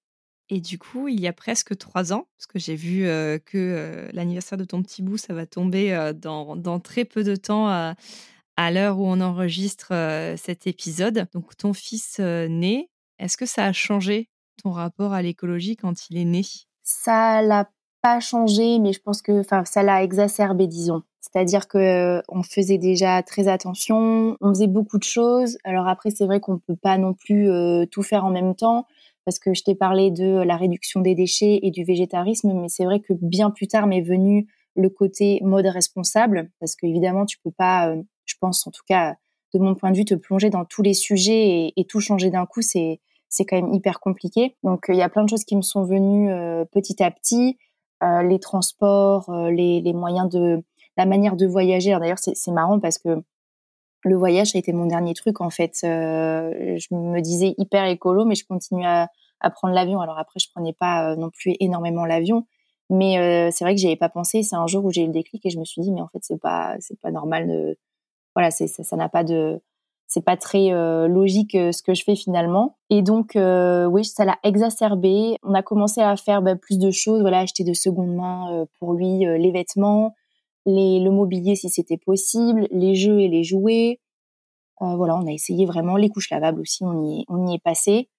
Et 0.50 0.62
du 0.62 0.78
coup, 0.78 1.08
il 1.08 1.20
y 1.20 1.28
a 1.28 1.34
presque 1.34 1.76
trois 1.80 2.14
ans, 2.14 2.28
parce 2.38 2.46
que 2.46 2.60
j'ai 2.60 2.76
vu 2.76 3.02
que 3.46 4.08
l'anniversaire 4.14 4.60
de 4.60 4.64
ton 4.64 4.84
petit 4.84 5.02
bout, 5.02 5.18
ça 5.18 5.34
va 5.34 5.48
tomber 5.48 6.12
dans, 6.16 6.56
dans, 6.56 6.80
très 6.80 7.06
peu 7.06 7.24
de 7.24 7.36
temps 7.36 7.96
l'heure 8.72 9.00
où 9.00 9.06
on 9.06 9.22
enregistre 9.22 9.94
cet 10.38 10.68
épisode. 10.68 11.28
Donc 11.34 11.56
ton 11.56 11.74
fils 11.74 12.20
né, 12.20 12.90
est-ce 13.20 13.38
que 13.38 13.46
ça 13.46 13.66
a 13.66 13.74
changé 13.74 14.30
ton 14.64 14.72
rapport 14.72 15.14
à 15.14 15.22
l'écologie 15.22 15.76
quand 15.76 16.10
il 16.10 16.18
est 16.18 16.26
né? 16.26 16.42
Ça 16.84 17.42
l'a 17.42 17.70
pas 18.02 18.20
changé, 18.20 18.80
mais 18.80 18.94
je 18.94 19.02
pense 19.02 19.22
que 19.22 19.42
ça 19.44 19.84
l'a 19.84 20.04
exacerbé, 20.04 20.68
disons. 20.68 21.04
C'est-à-dire 21.22 21.68
que 21.68 22.22
on 22.30 22.42
faisait 22.42 22.78
déjà 22.78 23.22
très 23.22 23.48
attention, 23.48 24.38
on 24.40 24.50
faisait 24.50 24.68
beaucoup 24.68 24.98
de 24.98 25.04
choses. 25.04 25.58
Alors 25.64 25.88
après, 25.88 26.10
c'est 26.10 26.26
vrai 26.26 26.40
qu'on 26.40 26.58
peut 26.58 26.76
pas 26.76 26.98
non 26.98 27.14
plus 27.14 27.50
tout 27.92 28.04
faire 28.04 28.24
en 28.24 28.32
même 28.32 28.56
temps 28.56 28.86
parce 29.26 29.40
que 29.40 29.54
je 29.54 29.62
t'ai 29.62 29.76
parlé 29.76 30.10
de 30.10 30.42
la 30.42 30.56
réduction 30.56 31.02
des 31.02 31.14
déchets 31.14 31.60
et 31.62 31.70
du 31.70 31.84
végétarisme, 31.84 32.54
mais 32.54 32.70
c'est 32.70 32.86
vrai 32.86 33.02
que 33.02 33.12
bien 33.12 33.50
plus 33.52 33.68
tard 33.68 33.86
m'est 33.86 34.02
venu 34.02 34.48
le 34.78 34.90
côté 34.90 35.40
mode 35.44 35.66
responsable, 35.66 36.50
parce 36.60 36.76
qu'évidemment, 36.76 37.26
tu 37.26 37.38
peux 37.44 37.52
pas 37.52 37.94
je 38.28 38.36
pense 38.40 38.68
en 38.68 38.72
tout 38.72 38.84
cas 38.88 39.16
de 39.54 39.60
mon 39.60 39.76
point 39.76 39.92
de 39.92 39.98
vue, 39.98 40.06
te 40.06 40.14
plonger 40.14 40.50
dans 40.50 40.66
tous 40.66 40.82
les 40.82 40.94
sujets 40.94 41.74
et, 41.76 41.86
tout 41.86 42.00
changer 42.00 42.30
d'un 42.30 42.46
coup, 42.46 42.62
c'est 42.62 43.00
c'est 43.30 43.46
quand 43.46 43.58
même 43.58 43.74
hyper 43.74 44.00
compliqué. 44.00 44.56
Donc 44.64 44.90
euh, 44.90 44.94
il 44.94 44.98
y 44.98 45.02
a 45.02 45.10
plein 45.10 45.24
de 45.24 45.30
choses 45.30 45.44
qui 45.44 45.56
me 45.58 45.62
sont 45.62 45.84
venues 45.84 46.32
euh, 46.32 46.64
petit 46.66 47.04
à 47.04 47.12
petit, 47.12 47.58
euh, 48.04 48.24
les 48.24 48.40
transports, 48.40 49.32
les, 49.52 49.82
les, 49.82 49.94
moyens 49.94 50.30
de 50.30 50.64
la 50.96 51.06
manière 51.06 51.36
de 51.36 51.46
voyager. 51.46 51.92
D'ailleurs 52.00 52.20
c'est 52.20 52.52
marrant 52.52 52.80
parce 52.80 52.98
que 52.98 53.22
le 54.04 54.16
voyage 54.16 54.56
a 54.56 54.60
été 54.60 54.72
mon 54.72 54.86
dernier 54.86 55.14
truc 55.14 55.42
en 55.42 55.50
fait. 55.50 55.74
je 55.84 56.96
me 56.96 57.20
disais 57.22 57.54
hyper 57.58 57.86
écolo, 57.86 58.24
mais 58.26 58.36
je 58.36 58.46
continuais 58.46 58.86
à, 58.86 59.10
à 59.42 59.50
prendre 59.50 59.74
l'avion. 59.74 60.00
Alors 60.00 60.18
après 60.20 60.40
je 60.40 60.48
prenais 60.54 60.74
pas 60.74 61.16
non 61.18 61.30
plus 61.30 61.56
énormément 61.60 62.06
l'avion, 62.06 62.46
mais 62.90 63.52
c'est 63.52 63.64
vrai 63.64 63.76
que 63.76 63.82
j'y 63.82 63.88
avais 63.88 63.96
pas 63.96 64.10
pensé. 64.10 64.44
C'est 64.44 64.56
un 64.56 64.68
jour 64.68 64.86
où 64.86 64.92
j'ai 64.92 65.04
eu 65.04 65.08
le 65.08 65.14
déclic 65.14 65.46
et 65.46 65.50
je 65.50 65.60
me 65.60 65.66
suis 65.66 65.82
dit 65.82 65.92
mais 65.92 66.02
en 66.02 66.08
fait 66.08 66.20
c'est 66.22 66.40
pas 66.40 66.76
c'est 66.80 67.00
pas 67.00 67.12
normal 67.12 67.48
de 67.48 67.78
voilà, 68.36 68.52
c'est 68.52 68.68
ça 68.68 68.96
n'a 68.96 69.10
pas 69.10 69.24
de 69.24 69.62
c'est 70.08 70.24
pas 70.24 70.38
très 70.38 70.72
euh, 70.72 71.08
logique 71.08 71.54
euh, 71.56 71.72
ce 71.72 71.84
que 71.84 71.94
je 71.94 72.04
fais 72.04 72.16
finalement. 72.16 72.78
Et 72.90 73.02
donc, 73.02 73.36
euh, 73.36 73.86
oui, 73.86 74.06
ça 74.06 74.24
l'a 74.24 74.40
exacerbé. 74.44 75.38
On 75.44 75.54
a 75.54 75.62
commencé 75.62 76.02
à 76.02 76.16
faire 76.16 76.42
bah, 76.42 76.56
plus 76.56 76.80
de 76.80 76.92
choses, 76.92 77.22
voilà, 77.22 77.40
acheter 77.40 77.66
de 77.66 77.74
seconde 77.74 78.16
main 78.16 78.66
pour 78.80 78.94
lui 78.94 79.20
les 79.20 79.52
vêtements, 79.52 80.16
les, 80.66 81.00
le 81.00 81.12
mobilier 81.12 81.56
si 81.56 81.70
c'était 81.70 81.98
possible, 81.98 82.68
les 82.72 82.96
jeux 82.96 83.20
et 83.20 83.28
les 83.28 83.44
jouets. 83.44 84.00
voilà, 84.80 85.16
on 85.18 85.28
a 85.28 85.32
essayé 85.32 85.66
vraiment 85.66 85.98
les 85.98 86.10
couches 86.10 86.30
lavables 86.30 86.62
aussi, 86.62 86.84
on 86.84 87.04
y, 87.04 87.26
on 87.28 87.48
y 87.48 87.56
est 87.56 87.64
passé. 87.64 88.10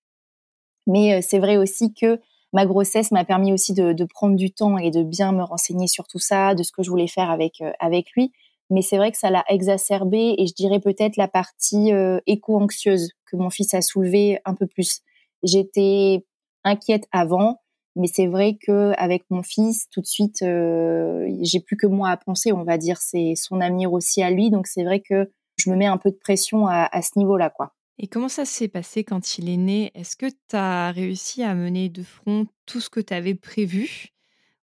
Mais 0.87 1.23
c'est 1.23 1.38
vrai 1.38 1.57
aussi 1.57 1.95
que 1.95 2.21
ma 2.52 2.67
grossesse 2.67 3.11
m'a 3.11 3.25
permis 3.25 3.52
aussi 3.52 3.75
de, 3.75 3.93
de, 3.93 4.05
prendre 4.05 4.37
du 4.37 4.50
temps 4.50 4.78
et 4.78 4.90
de 4.90 5.02
bien 5.02 5.33
me 5.33 5.43
renseigner 5.43 5.87
sur 5.87 6.07
tout 6.07 6.19
ça, 6.19 6.55
de 6.55 6.62
ce 6.62 6.73
que 6.73 6.83
je 6.83 6.90
voulais 6.90 7.09
faire 7.09 7.31
avec 7.31 7.62
avec 7.81 8.11
lui 8.12 8.33
mais 8.71 8.83
c'est 8.83 8.99
vrai 8.99 9.11
que 9.11 9.19
ça 9.19 9.31
l'a 9.31 9.45
exacerbé 9.49 10.35
et 10.38 10.47
je 10.47 10.55
dirais 10.55 10.81
peut-être 10.81 11.17
la 11.17 11.28
partie 11.28 11.93
euh, 11.93 12.21
éco-anxieuse 12.26 13.12
que 13.26 13.37
mon 13.37 13.50
fils 13.50 13.73
a 13.75 13.81
soulevée 13.81 14.40
un 14.45 14.55
peu 14.55 14.67
plus. 14.67 15.00
J'étais 15.43 16.25
inquiète 16.64 17.07
avant, 17.11 17.61
mais 17.97 18.09
c'est 18.09 18.26
vrai 18.26 18.59
que 18.61 18.93
avec 18.99 19.25
mon 19.31 19.43
fils, 19.43 19.88
tout 19.90 20.00
de 20.00 20.07
suite, 20.07 20.43
euh, 20.43 21.26
j'ai 21.40 21.61
plus 21.61 21.76
que 21.76 21.87
moi 21.87 22.11
à 22.11 22.17
penser, 22.17 22.52
on 22.52 22.64
va 22.64 22.76
dire. 22.78 22.99
C'est 22.99 23.35
son 23.37 23.61
avenir 23.61 23.93
aussi 23.93 24.23
à 24.23 24.31
lui, 24.31 24.50
donc 24.50 24.67
c'est 24.67 24.85
vrai 24.85 25.00
que 25.00 25.31
je 25.57 25.71
me 25.71 25.76
mets 25.76 25.87
un 25.87 25.97
peu 25.97 26.11
de 26.11 26.17
pression 26.17 26.67
à, 26.67 26.88
à 26.93 27.02
ce 27.02 27.19
niveau-là, 27.19 27.50
quoi. 27.50 27.73
Et 28.00 28.07
comment 28.07 28.28
ça 28.28 28.45
s'est 28.45 28.69
passé 28.69 29.02
quand 29.02 29.38
il 29.38 29.49
est 29.49 29.57
né? 29.57 29.90
Est-ce 29.95 30.17
que 30.17 30.26
tu 30.26 30.55
as 30.55 30.93
réussi 30.93 31.43
à 31.43 31.55
mener 31.55 31.88
de 31.88 32.05
front 32.05 32.47
tout 32.64 32.81
ce 32.81 32.90
que 32.90 33.00
tu 33.00 33.12
avais 33.12 33.35
prévu? 33.35 34.11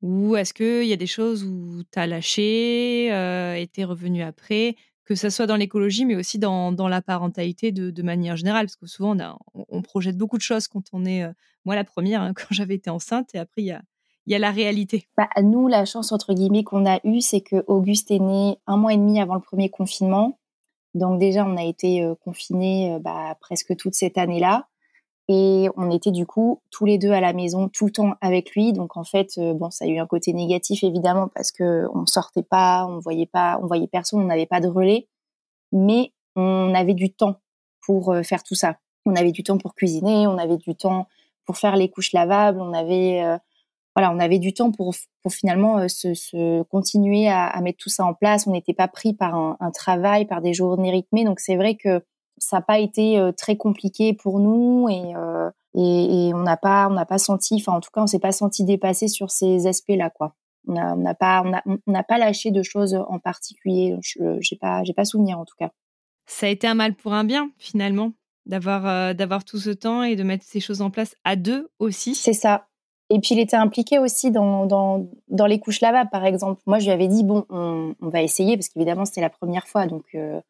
Ou 0.00 0.36
est-ce 0.36 0.54
qu'il 0.54 0.86
y 0.86 0.92
a 0.92 0.96
des 0.96 1.06
choses 1.06 1.44
où 1.44 1.82
tu 1.92 1.98
as 1.98 2.06
lâché 2.06 3.12
euh, 3.12 3.54
et 3.54 3.84
revenu 3.84 4.22
après? 4.22 4.76
Que 5.04 5.14
ce 5.14 5.28
soit 5.28 5.46
dans 5.46 5.56
l'écologie, 5.56 6.06
mais 6.06 6.16
aussi 6.16 6.38
dans, 6.38 6.72
dans 6.72 6.88
la 6.88 7.02
parentalité 7.02 7.72
de, 7.72 8.02
manière 8.02 8.36
générale, 8.36 8.66
parce 8.66 8.76
que 8.76 8.86
souvent 8.86 9.16
on, 9.54 9.82
projette 9.82 10.16
beaucoup 10.16 10.36
de 10.36 10.42
choses 10.42 10.68
quand 10.68 10.84
on 10.92 11.04
est, 11.04 11.24
euh, 11.24 11.32
moi 11.64 11.74
la 11.74 11.84
première, 11.84 12.22
hein, 12.22 12.32
quand 12.36 12.48
j'avais 12.50 12.74
été 12.74 12.90
enceinte, 12.90 13.34
et 13.34 13.38
après 13.38 13.62
il 13.62 13.66
y 13.66 13.72
a, 13.72 13.82
y 14.26 14.34
a 14.34 14.38
la 14.38 14.50
réalité. 14.50 15.08
Bah, 15.16 15.28
nous, 15.42 15.66
la 15.66 15.86
chance 15.86 16.12
entre 16.12 16.34
guillemets 16.34 16.62
qu'on 16.62 16.86
a 16.86 17.00
eue, 17.04 17.20
c'est 17.20 17.40
que 17.40 17.64
Auguste 17.66 18.10
est 18.10 18.18
né 18.18 18.58
un 18.66 18.76
mois 18.76 18.92
et 18.92 18.98
demi 18.98 19.18
avant 19.18 19.34
le 19.34 19.40
premier 19.40 19.70
confinement, 19.70 20.38
donc 20.94 21.18
déjà 21.18 21.44
on 21.44 21.56
a 21.56 21.64
été 21.64 22.02
euh, 22.02 22.14
confinés 22.14 22.98
bah, 23.00 23.36
presque 23.40 23.76
toute 23.76 23.94
cette 23.94 24.18
année-là. 24.18 24.66
Et 25.30 25.68
on 25.76 25.90
était 25.90 26.10
du 26.10 26.24
coup 26.24 26.62
tous 26.70 26.86
les 26.86 26.96
deux 26.96 27.10
à 27.10 27.20
la 27.20 27.34
maison 27.34 27.68
tout 27.68 27.84
le 27.84 27.92
temps 27.92 28.14
avec 28.22 28.52
lui. 28.52 28.72
Donc 28.72 28.96
en 28.96 29.04
fait, 29.04 29.38
bon, 29.38 29.70
ça 29.70 29.84
a 29.84 29.88
eu 29.88 29.98
un 29.98 30.06
côté 30.06 30.32
négatif 30.32 30.82
évidemment 30.82 31.28
parce 31.28 31.52
que 31.52 31.86
on 31.94 32.06
sortait 32.06 32.42
pas, 32.42 32.86
on 32.88 32.98
voyait 32.98 33.26
pas, 33.26 33.60
on 33.62 33.66
voyait 33.66 33.88
personne, 33.88 34.20
on 34.20 34.24
n'avait 34.24 34.46
pas 34.46 34.60
de 34.60 34.68
relais. 34.68 35.06
Mais 35.70 36.12
on 36.34 36.74
avait 36.74 36.94
du 36.94 37.12
temps 37.12 37.40
pour 37.82 38.16
faire 38.24 38.42
tout 38.42 38.54
ça. 38.54 38.78
On 39.04 39.16
avait 39.16 39.32
du 39.32 39.42
temps 39.42 39.58
pour 39.58 39.74
cuisiner, 39.74 40.26
on 40.26 40.38
avait 40.38 40.56
du 40.56 40.74
temps 40.74 41.08
pour 41.44 41.58
faire 41.58 41.76
les 41.76 41.90
couches 41.90 42.14
lavables, 42.14 42.62
on 42.62 42.72
avait 42.72 43.38
voilà, 43.94 44.12
on 44.12 44.20
avait 44.20 44.38
du 44.38 44.54
temps 44.54 44.70
pour, 44.70 44.94
pour 45.22 45.32
finalement 45.32 45.88
se, 45.88 46.62
continuer 46.64 47.28
à, 47.28 47.60
mettre 47.60 47.78
tout 47.78 47.88
ça 47.88 48.04
en 48.04 48.14
place. 48.14 48.46
On 48.46 48.52
n'était 48.52 48.74
pas 48.74 48.88
pris 48.88 49.12
par 49.12 49.34
un, 49.34 49.70
travail, 49.72 50.26
par 50.26 50.40
des 50.40 50.54
journées 50.54 50.90
rythmées. 50.90 51.24
Donc 51.24 51.40
c'est 51.40 51.56
vrai 51.56 51.76
que 51.76 52.02
ça 52.38 52.58
n'a 52.58 52.62
pas 52.62 52.78
été 52.78 53.20
très 53.36 53.56
compliqué 53.56 54.14
pour 54.14 54.38
nous 54.38 54.88
et, 54.88 55.14
et, 55.74 56.32
on 56.32 56.38
n'a 56.38 56.56
pas 56.56 56.88
on 56.88 56.94
n'a 56.94 57.06
pas 57.06 57.18
senti, 57.18 57.56
enfin 57.56 57.72
en 57.72 57.80
tout 57.80 57.90
cas 57.92 58.02
on 58.02 58.06
s'est 58.06 58.20
pas 58.20 58.32
senti 58.32 58.64
dépassé 58.64 59.08
sur 59.08 59.30
ces 59.30 59.66
aspects-là 59.66 60.10
quoi. 60.10 60.34
On 60.68 60.96
n'a 60.96 61.14
pas 61.14 61.42
on 61.66 61.90
n'a 61.90 62.02
pas 62.02 62.18
lâché 62.18 62.50
de 62.50 62.62
choses 62.62 62.94
en 62.94 63.18
particulier. 63.18 63.96
J'ai 64.40 64.56
pas 64.56 64.84
j'ai 64.84 64.92
pas 64.92 65.04
souvenir 65.04 65.38
en 65.38 65.44
tout 65.44 65.56
cas. 65.58 65.70
Ça 66.26 66.46
a 66.46 66.50
été 66.50 66.66
un 66.66 66.74
mal 66.74 66.94
pour 66.94 67.14
un 67.14 67.24
bien 67.24 67.50
finalement 67.58 68.12
d'avoir 68.46 69.14
d'avoir 69.14 69.44
tout 69.44 69.58
ce 69.58 69.70
temps 69.70 70.02
et 70.02 70.14
de 70.14 70.22
mettre 70.22 70.44
ces 70.44 70.60
choses 70.60 70.82
en 70.82 70.90
place 70.90 71.16
à 71.24 71.36
deux 71.36 71.70
aussi. 71.78 72.14
C'est 72.14 72.32
ça. 72.32 72.67
Et 73.10 73.20
puis 73.20 73.34
il 73.34 73.40
était 73.40 73.56
impliqué 73.56 73.98
aussi 73.98 74.30
dans, 74.30 74.66
dans, 74.66 75.08
dans, 75.28 75.46
les 75.46 75.58
couches 75.58 75.80
lavables, 75.80 76.10
par 76.10 76.24
exemple. 76.26 76.60
Moi, 76.66 76.78
je 76.78 76.84
lui 76.84 76.92
avais 76.92 77.08
dit, 77.08 77.24
bon, 77.24 77.46
on, 77.48 77.94
va 78.00 78.22
essayer, 78.22 78.56
parce 78.56 78.68
qu'évidemment, 78.68 79.06
c'était 79.06 79.22
la 79.22 79.30
première 79.30 79.66
fois. 79.66 79.86
Donc, 79.86 80.04
euh, 80.14 80.40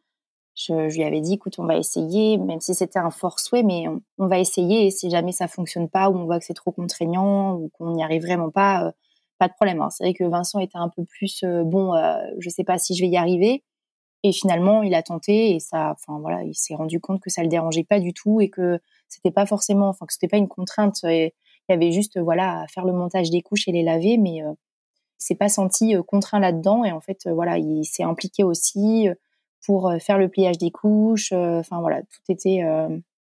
je, 0.57 0.73
lui 0.97 1.05
avais 1.05 1.21
dit, 1.21 1.35
écoute, 1.35 1.55
on 1.59 1.67
va 1.67 1.77
essayer, 1.77 2.37
même 2.37 2.61
si 2.61 2.75
c'était 2.75 2.99
un 2.99 3.11
fort 3.11 3.39
souhait, 3.39 3.63
mais 3.63 3.85
on, 4.19 4.27
va 4.27 4.41
essayer. 4.41 4.87
Et 4.87 4.91
si 4.91 5.09
jamais 5.09 5.31
ça 5.31 5.47
fonctionne 5.47 5.89
pas, 5.89 6.11
ou 6.11 6.17
on 6.17 6.25
voit 6.25 6.41
que 6.41 6.45
c'est 6.45 6.55
trop 6.55 6.73
contraignant, 6.73 7.55
ou 7.55 7.71
qu'on 7.79 7.93
n'y 7.93 8.03
arrive 8.03 8.23
vraiment 8.23 8.51
pas, 8.51 8.87
euh, 8.87 8.93
pas 9.39 9.47
de 9.47 9.55
problème. 9.55 9.87
C'est 9.91 10.03
vrai 10.03 10.15
que 10.15 10.25
Vincent 10.25 10.59
était 10.59 10.79
un 10.79 10.89
peu 10.89 11.05
plus, 11.05 11.45
euh, 11.45 11.63
bon, 11.63 11.95
je 12.39 12.49
sais 12.51 12.65
pas 12.65 12.79
si 12.79 12.97
je 12.97 13.03
vais 13.03 13.09
y 13.09 13.17
arriver. 13.17 13.63
Et 14.25 14.33
finalement, 14.33 14.83
il 14.83 14.95
a 14.95 15.03
tenté 15.05 15.55
et 15.55 15.61
ça, 15.61 15.93
enfin 15.93 16.19
voilà, 16.19 16.43
il 16.43 16.55
s'est 16.55 16.75
rendu 16.75 16.99
compte 17.01 17.21
que 17.21 17.31
ça 17.31 17.43
le 17.43 17.49
dérangeait 17.49 17.85
pas 17.85 18.01
du 18.01 18.13
tout 18.13 18.41
et 18.41 18.51
que 18.51 18.81
c'était 19.09 19.31
pas 19.31 19.47
forcément, 19.47 19.89
enfin 19.89 20.07
que 20.07 20.13
c'était 20.13 20.27
pas 20.27 20.39
une 20.39 20.49
contrainte. 20.49 21.05
Et, 21.05 21.35
il 21.69 21.73
y 21.73 21.75
avait 21.75 21.93
juste 21.93 22.19
voilà 22.19 22.63
à 22.63 22.67
faire 22.67 22.85
le 22.85 22.93
montage 22.93 23.31
des 23.31 23.43
couches 23.43 23.69
et 23.69 23.73
les 23.73 23.83
laver, 23.83 24.17
mais 24.19 24.43
euh, 24.43 24.53
s'est 25.19 25.35
pas 25.35 25.49
senti 25.49 25.95
euh, 25.95 26.03
contraint 26.03 26.41
là-dedans. 26.41 26.85
Et 26.85 26.93
en 26.93 27.01
fait, 27.01 27.27
euh, 27.27 27.35
voilà, 27.35 27.59
il 27.59 27.85
s'est 27.85 28.05
impliqué 28.05 28.45
aussi 28.45 29.09
euh, 29.09 29.15
pour 29.67 29.93
faire 30.01 30.19
le 30.19 30.29
pliage 30.29 30.57
des 30.57 30.71
couches. 30.71 31.33
Enfin 31.33 31.81
voilà, 31.81 32.01
tout 32.03 32.23
était 32.33 32.63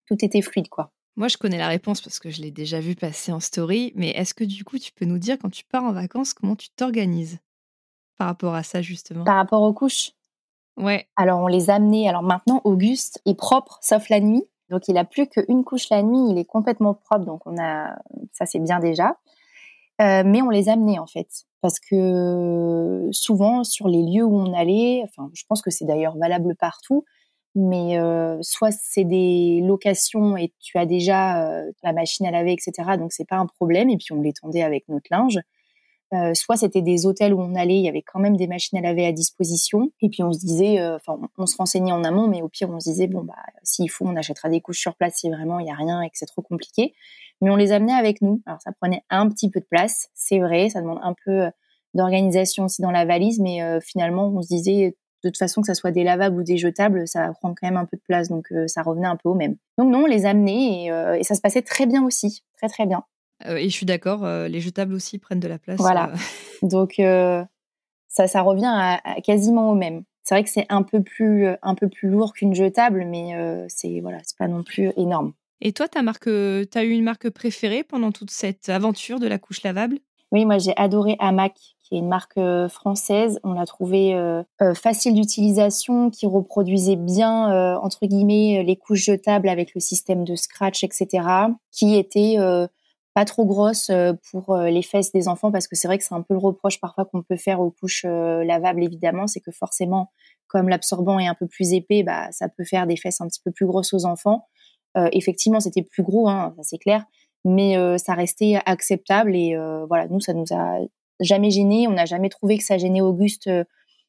tout 0.05 0.23
était 0.23 0.41
fluide 0.41 0.69
quoi. 0.69 0.91
Moi, 1.17 1.27
je 1.27 1.35
connais 1.35 1.57
la 1.57 1.67
réponse 1.67 1.99
parce 1.99 2.19
que 2.19 2.29
je 2.29 2.41
l'ai 2.41 2.51
déjà 2.51 2.79
vu 2.79 2.95
passer 2.95 3.33
en 3.33 3.39
story. 3.39 3.91
Mais 3.95 4.11
est-ce 4.11 4.33
que 4.33 4.43
du 4.43 4.63
coup, 4.63 4.77
tu 4.77 4.93
peux 4.93 5.03
nous 5.03 5.17
dire 5.17 5.37
quand 5.41 5.49
tu 5.49 5.65
pars 5.65 5.83
en 5.83 5.91
vacances, 5.91 6.33
comment 6.33 6.55
tu 6.55 6.69
t'organises 6.69 7.39
par 8.17 8.27
rapport 8.27 8.53
à 8.53 8.63
ça 8.63 8.81
justement? 8.81 9.25
Par 9.25 9.35
rapport 9.35 9.63
aux 9.63 9.73
couches? 9.73 10.11
Ouais. 10.77 11.07
Alors 11.17 11.39
on 11.39 11.47
les 11.47 11.69
a 11.69 11.75
amenées. 11.75 12.07
Alors 12.07 12.23
maintenant, 12.23 12.61
Auguste 12.63 13.19
est 13.25 13.35
propre, 13.35 13.79
sauf 13.81 14.07
la 14.07 14.21
nuit. 14.21 14.43
Donc 14.69 14.87
il 14.87 14.97
a 14.97 15.05
plus 15.05 15.27
qu'une 15.27 15.63
couche 15.63 15.89
la 15.89 16.03
nuit, 16.03 16.31
il 16.31 16.37
est 16.37 16.45
complètement 16.45 16.93
propre, 16.93 17.25
donc 17.25 17.41
on 17.45 17.57
a 17.57 17.95
ça 18.33 18.45
c'est 18.45 18.59
bien 18.59 18.79
déjà. 18.79 19.17
Euh, 20.01 20.23
mais 20.25 20.41
on 20.43 20.49
les 20.49 20.69
amenait 20.69 20.99
en 20.99 21.07
fait 21.07 21.27
parce 21.61 21.79
que 21.79 23.09
souvent 23.11 23.63
sur 23.63 23.87
les 23.87 24.03
lieux 24.03 24.23
où 24.23 24.37
on 24.37 24.53
allait, 24.53 25.01
enfin 25.03 25.29
je 25.33 25.43
pense 25.47 25.61
que 25.61 25.71
c'est 25.71 25.85
d'ailleurs 25.85 26.15
valable 26.17 26.55
partout, 26.55 27.03
mais 27.55 27.97
euh, 27.99 28.37
soit 28.41 28.71
c'est 28.71 29.05
des 29.05 29.61
locations 29.63 30.37
et 30.37 30.53
tu 30.59 30.77
as 30.77 30.85
déjà 30.85 31.49
euh, 31.49 31.71
la 31.83 31.93
machine 31.93 32.27
à 32.27 32.31
laver 32.31 32.53
etc. 32.53 32.97
Donc 32.97 33.11
c'est 33.11 33.27
pas 33.27 33.37
un 33.37 33.47
problème 33.47 33.89
et 33.89 33.97
puis 33.97 34.11
on 34.11 34.21
les 34.21 34.33
tendait 34.33 34.61
avec 34.61 34.87
notre 34.89 35.07
linge. 35.09 35.39
Euh, 36.13 36.33
soit 36.33 36.55
c'était 36.55 36.81
des 36.81 37.05
hôtels 37.05 37.33
où 37.33 37.41
on 37.41 37.53
allait, 37.55 37.75
il 37.75 37.83
y 37.83 37.89
avait 37.89 38.01
quand 38.01 38.19
même 38.19 38.37
des 38.37 38.47
machines 38.47 38.77
à 38.77 38.81
laver 38.81 39.05
à 39.05 39.11
disposition. 39.11 39.91
Et 40.01 40.07
puis 40.07 40.23
on 40.23 40.31
se 40.31 40.39
disait, 40.39 40.79
euh, 40.79 40.95
enfin, 40.95 41.19
on, 41.37 41.45
se 41.45 41.57
renseignait 41.57 41.91
en 41.91 42.03
amont, 42.05 42.27
mais 42.27 42.41
au 42.41 42.47
pire 42.47 42.69
on 42.69 42.79
se 42.79 42.89
disait 42.89 43.07
bon 43.07 43.23
bah 43.23 43.35
s'il 43.63 43.89
faut, 43.89 44.05
on 44.05 44.15
achètera 44.15 44.47
des 44.49 44.61
couches 44.61 44.79
sur 44.79 44.95
place 44.95 45.15
si 45.17 45.29
vraiment 45.29 45.59
il 45.59 45.67
y 45.67 45.69
a 45.69 45.75
rien 45.75 46.01
et 46.01 46.09
que 46.09 46.17
c'est 46.17 46.25
trop 46.25 46.41
compliqué. 46.41 46.93
Mais 47.41 47.49
on 47.49 47.57
les 47.57 47.73
amenait 47.73 47.93
avec 47.93 48.21
nous. 48.21 48.41
Alors 48.45 48.61
ça 48.61 48.71
prenait 48.79 49.03
un 49.09 49.27
petit 49.29 49.49
peu 49.49 49.59
de 49.59 49.65
place, 49.65 50.07
c'est 50.13 50.39
vrai, 50.39 50.69
ça 50.69 50.81
demande 50.81 50.99
un 51.03 51.13
peu 51.25 51.43
euh, 51.43 51.49
d'organisation 51.93 52.65
aussi 52.65 52.81
dans 52.81 52.91
la 52.91 53.05
valise, 53.05 53.39
mais 53.39 53.59
finalement 53.81 54.27
on 54.27 54.41
se 54.41 54.47
disait 54.47 54.95
de 55.23 55.29
toute 55.29 55.37
façon 55.37 55.61
que 55.61 55.67
ça 55.67 55.73
soit 55.73 55.89
des 55.89 56.03
lavables 56.03 56.37
ou 56.37 56.43
des 56.43 56.57
jetables, 56.57 57.07
ça 57.07 57.31
prend 57.39 57.49
quand 57.49 57.63
même 57.67 57.77
un 57.77 57.85
peu 57.85 57.97
de 57.97 58.03
place, 58.07 58.27
donc 58.27 58.53
ça 58.67 58.83
revenait 58.83 59.07
un 59.07 59.15
peu 59.15 59.29
au 59.29 59.33
même. 59.33 59.55
Donc 59.79 59.89
non, 59.89 60.03
on 60.03 60.05
les 60.05 60.27
amenait 60.27 60.83
et, 60.83 61.19
et 61.19 61.23
ça 61.23 61.33
se 61.33 61.41
passait 61.41 61.63
très 61.63 61.87
bien 61.87 62.05
aussi, 62.05 62.43
très 62.57 62.67
très 62.67 62.85
bien. 62.85 63.03
Euh, 63.45 63.57
et 63.57 63.69
je 63.69 63.73
suis 63.73 63.85
d'accord, 63.85 64.25
euh, 64.25 64.47
les 64.47 64.61
jetables 64.61 64.93
aussi 64.93 65.19
prennent 65.19 65.39
de 65.39 65.47
la 65.47 65.59
place. 65.59 65.77
Voilà. 65.79 66.11
Euh. 66.11 66.15
Donc 66.67 66.95
ça, 68.07 68.27
ça 68.27 68.41
revient 68.41 68.71
à, 68.73 69.21
quasiment 69.21 69.71
au 69.71 69.75
même. 69.75 70.03
C'est 70.23 70.35
vrai 70.35 70.43
que 70.43 70.49
c'est 70.49 70.65
un 70.69 70.83
peu 70.83 71.01
plus 71.01 71.47
un 71.61 71.75
peu 71.75 71.87
plus 71.87 72.09
lourd 72.09 72.33
qu'une 72.33 72.53
jetable, 72.53 73.05
mais 73.05 73.65
c'est 73.69 74.01
voilà, 74.01 74.17
c'est 74.23 74.37
pas 74.37 74.47
non 74.47 74.63
plus 74.63 74.91
énorme. 74.97 75.33
Et 75.61 75.71
toi, 75.71 75.87
tu 75.87 75.97
as 75.97 76.83
eu 76.83 76.89
une 76.89 77.03
marque 77.03 77.29
préférée 77.29 77.83
pendant 77.83 78.11
toute 78.11 78.31
cette 78.31 78.69
aventure 78.69 79.19
de 79.19 79.27
la 79.27 79.39
couche 79.39 79.63
lavable? 79.63 79.99
Oui, 80.33 80.45
moi 80.45 80.57
j'ai 80.57 80.75
adoré 80.75 81.15
Hamac, 81.19 81.53
qui 81.81 81.95
est 81.95 81.99
une 81.99 82.09
marque 82.09 82.39
française. 82.67 83.39
On 83.45 83.53
l'a 83.53 83.65
trouvé 83.65 84.19
facile 84.75 85.13
d'utilisation, 85.13 86.09
qui 86.09 86.25
reproduisait 86.25 86.97
bien 86.97 87.77
entre 87.77 88.05
guillemets 88.05 88.63
les 88.65 88.75
couches 88.75 89.05
jetables 89.05 89.47
avec 89.47 89.73
le 89.75 89.79
système 89.79 90.25
de 90.25 90.35
scratch, 90.35 90.83
etc. 90.83 91.25
Qui 91.71 91.95
était 91.95 92.35
pas 93.17 93.25
trop 93.25 93.47
grosse 93.47 93.89
euh, 93.89 94.13
pour 94.29 94.51
euh, 94.51 94.69
les 94.69 94.83
fesses 94.83 95.11
des 95.11 95.27
enfants 95.27 95.51
parce 95.51 95.67
que 95.67 95.75
c'est 95.75 95.87
vrai 95.87 95.97
que 95.97 96.03
c'est 96.03 96.13
un 96.13 96.21
peu 96.21 96.35
le 96.35 96.39
reproche 96.39 96.79
parfois 96.79 97.03
qu'on 97.03 97.23
peut 97.23 97.35
faire 97.35 97.59
aux 97.59 97.71
couches 97.71 98.05
euh, 98.05 98.43
lavables 98.43 98.83
évidemment, 98.83 99.25
c'est 99.25 99.39
que 99.39 99.49
forcément 99.49 100.11
comme 100.45 100.69
l'absorbant 100.69 101.17
est 101.17 101.25
un 101.25 101.33
peu 101.33 101.47
plus 101.47 101.73
épais, 101.73 102.03
bah 102.03 102.31
ça 102.31 102.47
peut 102.47 102.63
faire 102.63 102.85
des 102.85 102.95
fesses 102.95 103.19
un 103.19 103.25
petit 103.25 103.41
peu 103.43 103.49
plus 103.49 103.65
grosses 103.65 103.91
aux 103.91 104.05
enfants. 104.05 104.45
effectivement, 105.11 105.59
c'était 105.59 105.81
plus 105.81 106.03
gros, 106.03 106.29
hein, 106.29 106.53
ça 106.57 106.63
c'est 106.63 106.77
clair, 106.77 107.05
mais 107.43 107.75
ça 107.97 108.13
restait 108.13 108.59
acceptable 108.65 109.35
et 109.35 109.57
voilà, 109.89 110.07
nous 110.07 110.21
ça 110.21 110.33
nous 110.33 110.45
a 110.53 110.77
jamais 111.19 111.49
gêné, 111.49 111.87
on 111.87 111.93
n'a 111.93 112.05
jamais 112.05 112.29
trouvé 112.29 112.57
que 112.57 112.63
ça 112.63 112.77
gênait 112.77 113.01
Auguste 113.01 113.49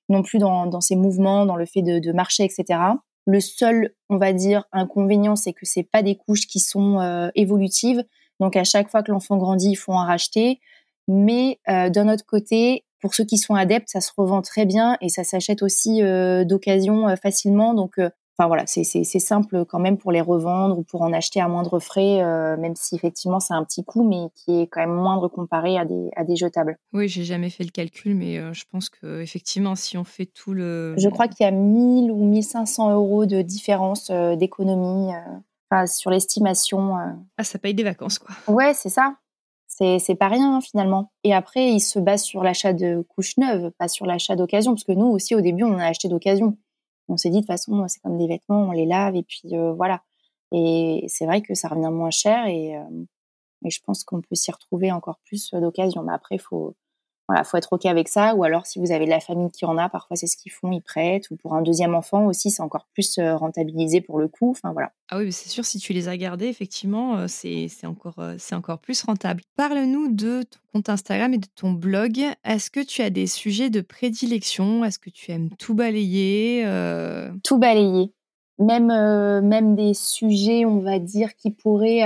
non 0.08 0.22
plus 0.22 0.38
dans, 0.38 0.66
dans 0.66 0.80
ses 0.80 0.94
mouvements, 0.96 1.44
dans 1.44 1.56
le 1.56 1.66
fait 1.66 1.82
de, 1.82 1.98
de 1.98 2.12
marcher, 2.12 2.44
etc. 2.44 2.78
Le 3.26 3.40
seul, 3.40 3.94
on 4.10 4.18
va 4.18 4.32
dire, 4.32 4.64
inconvénient, 4.70 5.34
c'est 5.34 5.54
que 5.54 5.66
c'est 5.66 5.82
pas 5.82 6.02
des 6.02 6.14
couches 6.14 6.46
qui 6.46 6.60
sont 6.60 7.30
évolutives. 7.34 8.04
Donc 8.40 8.56
à 8.56 8.64
chaque 8.64 8.90
fois 8.90 9.02
que 9.02 9.10
l'enfant 9.10 9.36
grandit, 9.36 9.70
il 9.70 9.76
faut 9.76 9.92
en 9.92 10.04
racheter. 10.04 10.60
Mais 11.08 11.58
euh, 11.68 11.88
d'un 11.88 12.08
autre 12.12 12.24
côté, 12.26 12.84
pour 13.00 13.14
ceux 13.14 13.24
qui 13.24 13.38
sont 13.38 13.54
adeptes, 13.54 13.88
ça 13.88 14.00
se 14.00 14.12
revend 14.16 14.42
très 14.42 14.66
bien 14.66 14.96
et 15.00 15.08
ça 15.08 15.24
s'achète 15.24 15.62
aussi 15.62 16.02
euh, 16.02 16.44
d'occasion 16.44 17.08
euh, 17.08 17.16
facilement. 17.16 17.74
Donc 17.74 17.98
Enfin 18.40 18.46
voilà, 18.46 18.66
c'est 18.68 18.84
simple 18.84 19.64
quand 19.64 19.80
même 19.80 19.98
pour 19.98 20.12
les 20.12 20.20
revendre 20.20 20.78
ou 20.78 20.84
pour 20.84 21.02
en 21.02 21.12
acheter 21.12 21.40
à 21.40 21.48
moindre 21.48 21.80
frais, 21.80 22.24
même 22.56 22.76
si 22.76 22.94
effectivement 22.94 23.40
c'est 23.40 23.52
un 23.52 23.64
petit 23.64 23.82
coût, 23.82 24.08
mais 24.08 24.28
qui 24.36 24.60
est 24.60 24.68
quand 24.68 24.78
même 24.78 24.94
moindre 24.94 25.26
comparé 25.26 25.76
à 25.76 25.84
des, 25.84 26.08
à 26.14 26.22
des 26.22 26.36
jetables. 26.36 26.78
Oui, 26.92 27.08
j'ai 27.08 27.24
jamais 27.24 27.50
fait 27.50 27.64
le 27.64 27.70
calcul, 27.70 28.14
mais 28.14 28.36
je 28.54 28.62
pense 28.70 28.90
que 28.90 29.20
effectivement, 29.22 29.74
si 29.74 29.98
on 29.98 30.04
fait 30.04 30.26
tout 30.26 30.54
le... 30.54 30.94
Je 30.98 31.08
crois 31.08 31.26
qu'il 31.26 31.42
y 31.42 31.48
a 31.48 31.50
1000 31.50 32.12
ou 32.12 32.24
1500 32.24 32.92
euros 32.92 33.26
de 33.26 33.42
différence 33.42 34.08
euh, 34.10 34.36
sur 35.86 36.10
l'estimation. 36.10 36.96
Ah, 37.36 37.44
ça 37.44 37.58
paye 37.58 37.74
des 37.74 37.82
vacances, 37.82 38.18
quoi. 38.18 38.34
Ouais, 38.46 38.74
c'est 38.74 38.88
ça. 38.88 39.16
C'est 39.66 40.16
pas 40.18 40.28
rien, 40.28 40.56
hein, 40.56 40.60
finalement. 40.60 41.12
Et 41.22 41.32
après, 41.32 41.70
il 41.70 41.80
se 41.80 41.98
base 41.98 42.22
sur 42.22 42.42
l'achat 42.42 42.72
de 42.72 43.06
couches 43.08 43.36
neuves, 43.36 43.70
pas 43.78 43.86
sur 43.86 44.06
l'achat 44.06 44.34
d'occasion, 44.34 44.72
parce 44.72 44.84
que 44.84 44.92
nous 44.92 45.06
aussi, 45.06 45.34
au 45.36 45.40
début, 45.40 45.62
on 45.62 45.78
a 45.78 45.86
acheté 45.86 46.08
d'occasion. 46.08 46.58
On 47.08 47.16
s'est 47.16 47.30
dit, 47.30 47.36
de 47.36 47.40
toute 47.42 47.46
façon, 47.46 47.86
c'est 47.86 48.00
comme 48.00 48.18
des 48.18 48.26
vêtements, 48.26 48.62
on 48.62 48.72
les 48.72 48.86
lave, 48.86 49.14
et 49.14 49.22
puis 49.22 49.54
voilà. 49.76 50.02
Et 50.52 51.04
c'est 51.08 51.26
vrai 51.26 51.42
que 51.42 51.54
ça 51.54 51.68
revient 51.68 51.90
moins 51.92 52.10
cher, 52.10 52.46
et, 52.46 52.76
et 53.64 53.70
je 53.70 53.80
pense 53.84 54.02
qu'on 54.04 54.20
peut 54.20 54.34
s'y 54.34 54.50
retrouver 54.50 54.90
encore 54.90 55.20
plus 55.24 55.50
d'occasion. 55.52 56.02
Mais 56.02 56.12
après, 56.12 56.36
il 56.36 56.40
faut, 56.40 56.74
voilà, 57.28 57.44
faut 57.44 57.58
être 57.58 57.72
OK 57.72 57.84
avec 57.84 58.08
ça. 58.08 58.34
Ou 58.34 58.42
alors, 58.42 58.64
si 58.64 58.78
vous 58.78 58.90
avez 58.90 59.04
de 59.04 59.10
la 59.10 59.20
famille 59.20 59.50
qui 59.50 59.66
en 59.66 59.76
a, 59.76 59.90
parfois, 59.90 60.16
c'est 60.16 60.26
ce 60.26 60.36
qu'ils 60.36 60.50
font, 60.50 60.72
ils 60.72 60.80
prêtent. 60.80 61.30
Ou 61.30 61.36
pour 61.36 61.54
un 61.54 61.60
deuxième 61.60 61.94
enfant 61.94 62.24
aussi, 62.24 62.50
c'est 62.50 62.62
encore 62.62 62.86
plus 62.94 63.18
euh, 63.18 63.36
rentabilisé 63.36 64.00
pour 64.00 64.18
le 64.18 64.28
coup. 64.28 64.50
Enfin, 64.50 64.72
voilà. 64.72 64.92
Ah 65.10 65.18
oui, 65.18 65.30
c'est 65.30 65.50
sûr, 65.50 65.64
si 65.64 65.78
tu 65.78 65.92
les 65.92 66.08
as 66.08 66.16
gardés, 66.16 66.46
effectivement, 66.46 67.18
euh, 67.18 67.26
c'est 67.28 67.68
encore, 67.84 68.18
euh, 68.18 68.36
c'est 68.38 68.54
encore 68.54 68.78
plus 68.78 69.02
rentable. 69.02 69.42
Parle-nous 69.56 70.10
de 70.10 70.42
ton 70.42 70.58
compte 70.72 70.88
Instagram 70.88 71.34
et 71.34 71.38
de 71.38 71.48
ton 71.54 71.72
blog. 71.72 72.18
Est-ce 72.44 72.70
que 72.70 72.80
tu 72.80 73.02
as 73.02 73.10
des 73.10 73.26
sujets 73.26 73.68
de 73.68 73.82
prédilection? 73.82 74.82
Est-ce 74.84 74.98
que 74.98 75.10
tu 75.10 75.30
aimes 75.30 75.50
tout 75.58 75.74
balayer 75.74 76.64
Tout 77.44 77.58
balayer. 77.58 78.10
Même, 78.58 78.88
même 79.46 79.76
des 79.76 79.94
sujets, 79.94 80.64
on 80.64 80.80
va 80.80 80.98
dire, 80.98 81.34
qui 81.36 81.50
pourraient 81.50 82.02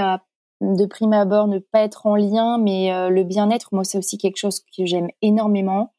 de 0.62 0.86
prime 0.86 1.12
abord 1.12 1.48
ne 1.48 1.58
pas 1.58 1.80
être 1.80 2.06
en 2.06 2.14
lien, 2.14 2.56
mais 2.56 2.92
euh, 2.92 3.08
le 3.08 3.24
bien-être, 3.24 3.70
moi, 3.74 3.82
c'est 3.82 3.98
aussi 3.98 4.16
quelque 4.16 4.36
chose 4.36 4.60
que 4.60 4.86
j'aime 4.86 5.08
énormément. 5.20 5.92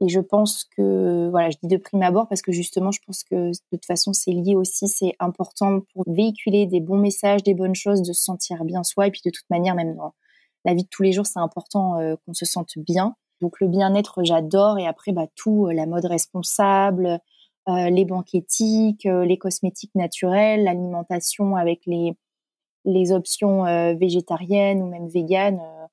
Et 0.00 0.08
je 0.08 0.20
pense 0.20 0.64
que, 0.76 1.28
voilà, 1.30 1.48
je 1.48 1.56
dis 1.62 1.68
de 1.68 1.78
prime 1.78 2.02
abord 2.02 2.28
parce 2.28 2.42
que 2.42 2.52
justement, 2.52 2.90
je 2.90 3.00
pense 3.06 3.24
que 3.24 3.50
de 3.50 3.58
toute 3.72 3.86
façon, 3.86 4.12
c'est 4.12 4.32
lié 4.32 4.56
aussi, 4.56 4.88
c'est 4.88 5.14
important 5.20 5.80
pour 5.94 6.04
véhiculer 6.06 6.66
des 6.66 6.80
bons 6.80 6.98
messages, 6.98 7.42
des 7.42 7.54
bonnes 7.54 7.74
choses, 7.74 8.02
de 8.02 8.12
se 8.12 8.22
sentir 8.22 8.64
bien 8.64 8.82
soi. 8.82 9.06
Et 9.06 9.10
puis 9.10 9.22
de 9.24 9.30
toute 9.30 9.48
manière, 9.48 9.74
même 9.74 9.94
dans 9.96 10.12
la 10.66 10.74
vie 10.74 10.82
de 10.82 10.88
tous 10.90 11.02
les 11.02 11.12
jours, 11.12 11.26
c'est 11.26 11.38
important 11.38 11.98
euh, 11.98 12.16
qu'on 12.26 12.34
se 12.34 12.44
sente 12.44 12.76
bien. 12.76 13.14
Donc 13.40 13.58
le 13.60 13.68
bien-être, 13.68 14.22
j'adore. 14.22 14.78
Et 14.78 14.86
après, 14.86 15.12
bah, 15.12 15.28
tout, 15.34 15.66
euh, 15.66 15.72
la 15.72 15.86
mode 15.86 16.04
responsable, 16.04 17.20
les 17.66 18.04
banques 18.04 18.34
éthiques, 18.34 19.04
les 19.04 19.38
cosmétiques 19.38 19.94
naturels, 19.94 20.64
l'alimentation 20.64 21.56
avec 21.56 21.80
les 21.86 22.14
les 22.84 23.12
options 23.12 23.66
euh, 23.66 23.94
végétariennes 23.94 24.82
ou 24.82 24.86
même 24.86 25.08
véganes, 25.08 25.60
euh, 25.60 25.86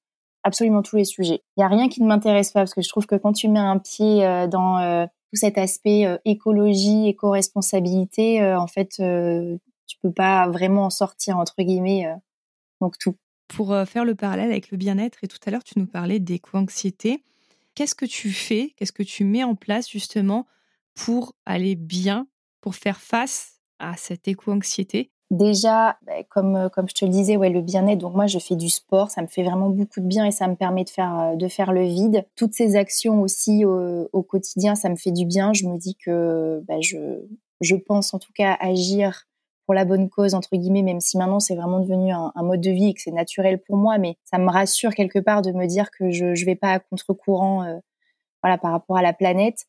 absolument 0.43 0.81
tous 0.81 0.98
les 0.98 1.05
sujets. 1.05 1.41
Il 1.55 1.60
n'y 1.60 1.63
a 1.63 1.67
rien 1.67 1.89
qui 1.89 2.01
ne 2.01 2.07
m'intéresse 2.07 2.51
pas 2.51 2.62
parce 2.62 2.74
que 2.74 2.81
je 2.81 2.89
trouve 2.89 3.05
que 3.05 3.15
quand 3.15 3.33
tu 3.33 3.48
mets 3.48 3.60
un 3.60 3.77
pied 3.77 4.21
dans 4.50 5.05
tout 5.05 5.36
cet 5.36 5.60
aspect 5.60 6.19
écologie, 6.25 7.10
éco-responsabilité, 7.10 8.43
en 8.55 8.65
fait, 8.65 8.95
tu 8.95 9.98
peux 10.01 10.12
pas 10.12 10.48
vraiment 10.50 10.86
en 10.86 10.89
sortir 10.89 11.38
entre 11.38 11.53
guillemets. 11.60 12.07
donc 12.81 12.98
tout. 12.98 13.15
Pour 13.50 13.75
faire 13.86 14.03
le 14.03 14.15
parallèle 14.15 14.50
avec 14.50 14.71
le 14.71 14.77
bien-être, 14.77 15.24
et 15.24 15.27
tout 15.27 15.38
à 15.45 15.51
l'heure 15.51 15.63
tu 15.63 15.77
nous 15.77 15.86
parlais 15.86 16.17
d'éco-anxiété, 16.17 17.24
qu'est-ce 17.75 17.93
que 17.93 18.05
tu 18.05 18.31
fais, 18.31 18.74
qu'est-ce 18.77 18.93
que 18.93 19.03
tu 19.03 19.24
mets 19.24 19.43
en 19.43 19.53
place 19.53 19.91
justement 19.91 20.48
pour 20.95 21.36
aller 21.45 21.75
bien, 21.75 22.27
pour 22.62 22.74
faire 22.74 23.00
face 23.00 23.60
à 23.77 23.95
cette 23.95 24.27
éco-anxiété? 24.27 25.12
Déjà, 25.31 25.97
bah, 26.05 26.23
comme, 26.29 26.69
comme 26.73 26.88
je 26.89 26.93
te 26.93 27.05
le 27.05 27.11
disais, 27.11 27.38
ouais, 27.38 27.50
le 27.50 27.61
bien-être. 27.61 28.00
Donc 28.00 28.13
moi, 28.13 28.27
je 28.27 28.38
fais 28.38 28.55
du 28.55 28.69
sport, 28.69 29.09
ça 29.09 29.21
me 29.21 29.27
fait 29.27 29.43
vraiment 29.43 29.69
beaucoup 29.69 30.01
de 30.01 30.05
bien 30.05 30.25
et 30.25 30.31
ça 30.31 30.47
me 30.47 30.55
permet 30.55 30.83
de 30.83 30.89
faire, 30.89 31.38
de 31.38 31.47
faire 31.47 31.71
le 31.71 31.83
vide. 31.83 32.25
Toutes 32.35 32.53
ces 32.53 32.75
actions 32.75 33.21
aussi 33.21 33.65
au, 33.65 34.23
quotidien, 34.23 34.75
ça 34.75 34.89
me 34.89 34.97
fait 34.97 35.11
du 35.11 35.25
bien. 35.25 35.53
Je 35.53 35.67
me 35.67 35.77
dis 35.77 35.95
que 35.95 36.61
bah, 36.67 36.81
je, 36.81 36.97
je 37.61 37.75
pense 37.75 38.13
en 38.13 38.19
tout 38.19 38.33
cas 38.35 38.57
agir 38.59 39.25
pour 39.65 39.73
la 39.73 39.85
bonne 39.85 40.09
cause 40.09 40.33
entre 40.33 40.57
guillemets, 40.57 40.81
même 40.81 41.00
si 41.00 41.17
maintenant 41.17 41.39
c'est 41.39 41.55
vraiment 41.55 41.79
devenu 41.79 42.11
un, 42.11 42.33
mode 42.35 42.61
de 42.61 42.71
vie 42.71 42.89
et 42.89 42.93
que 42.93 43.01
c'est 43.01 43.11
naturel 43.11 43.61
pour 43.61 43.77
moi, 43.77 43.97
mais 43.97 44.17
ça 44.25 44.38
me 44.38 44.50
rassure 44.50 44.93
quelque 44.93 45.19
part 45.19 45.41
de 45.41 45.51
me 45.51 45.65
dire 45.65 45.91
que 45.91 46.11
je 46.11 46.25
ne 46.25 46.45
vais 46.45 46.55
pas 46.55 46.73
à 46.73 46.79
contre-courant, 46.79 47.63
euh, 47.63 47.77
voilà, 48.43 48.57
par 48.57 48.71
rapport 48.71 48.97
à 48.97 49.01
la 49.01 49.13
planète. 49.13 49.65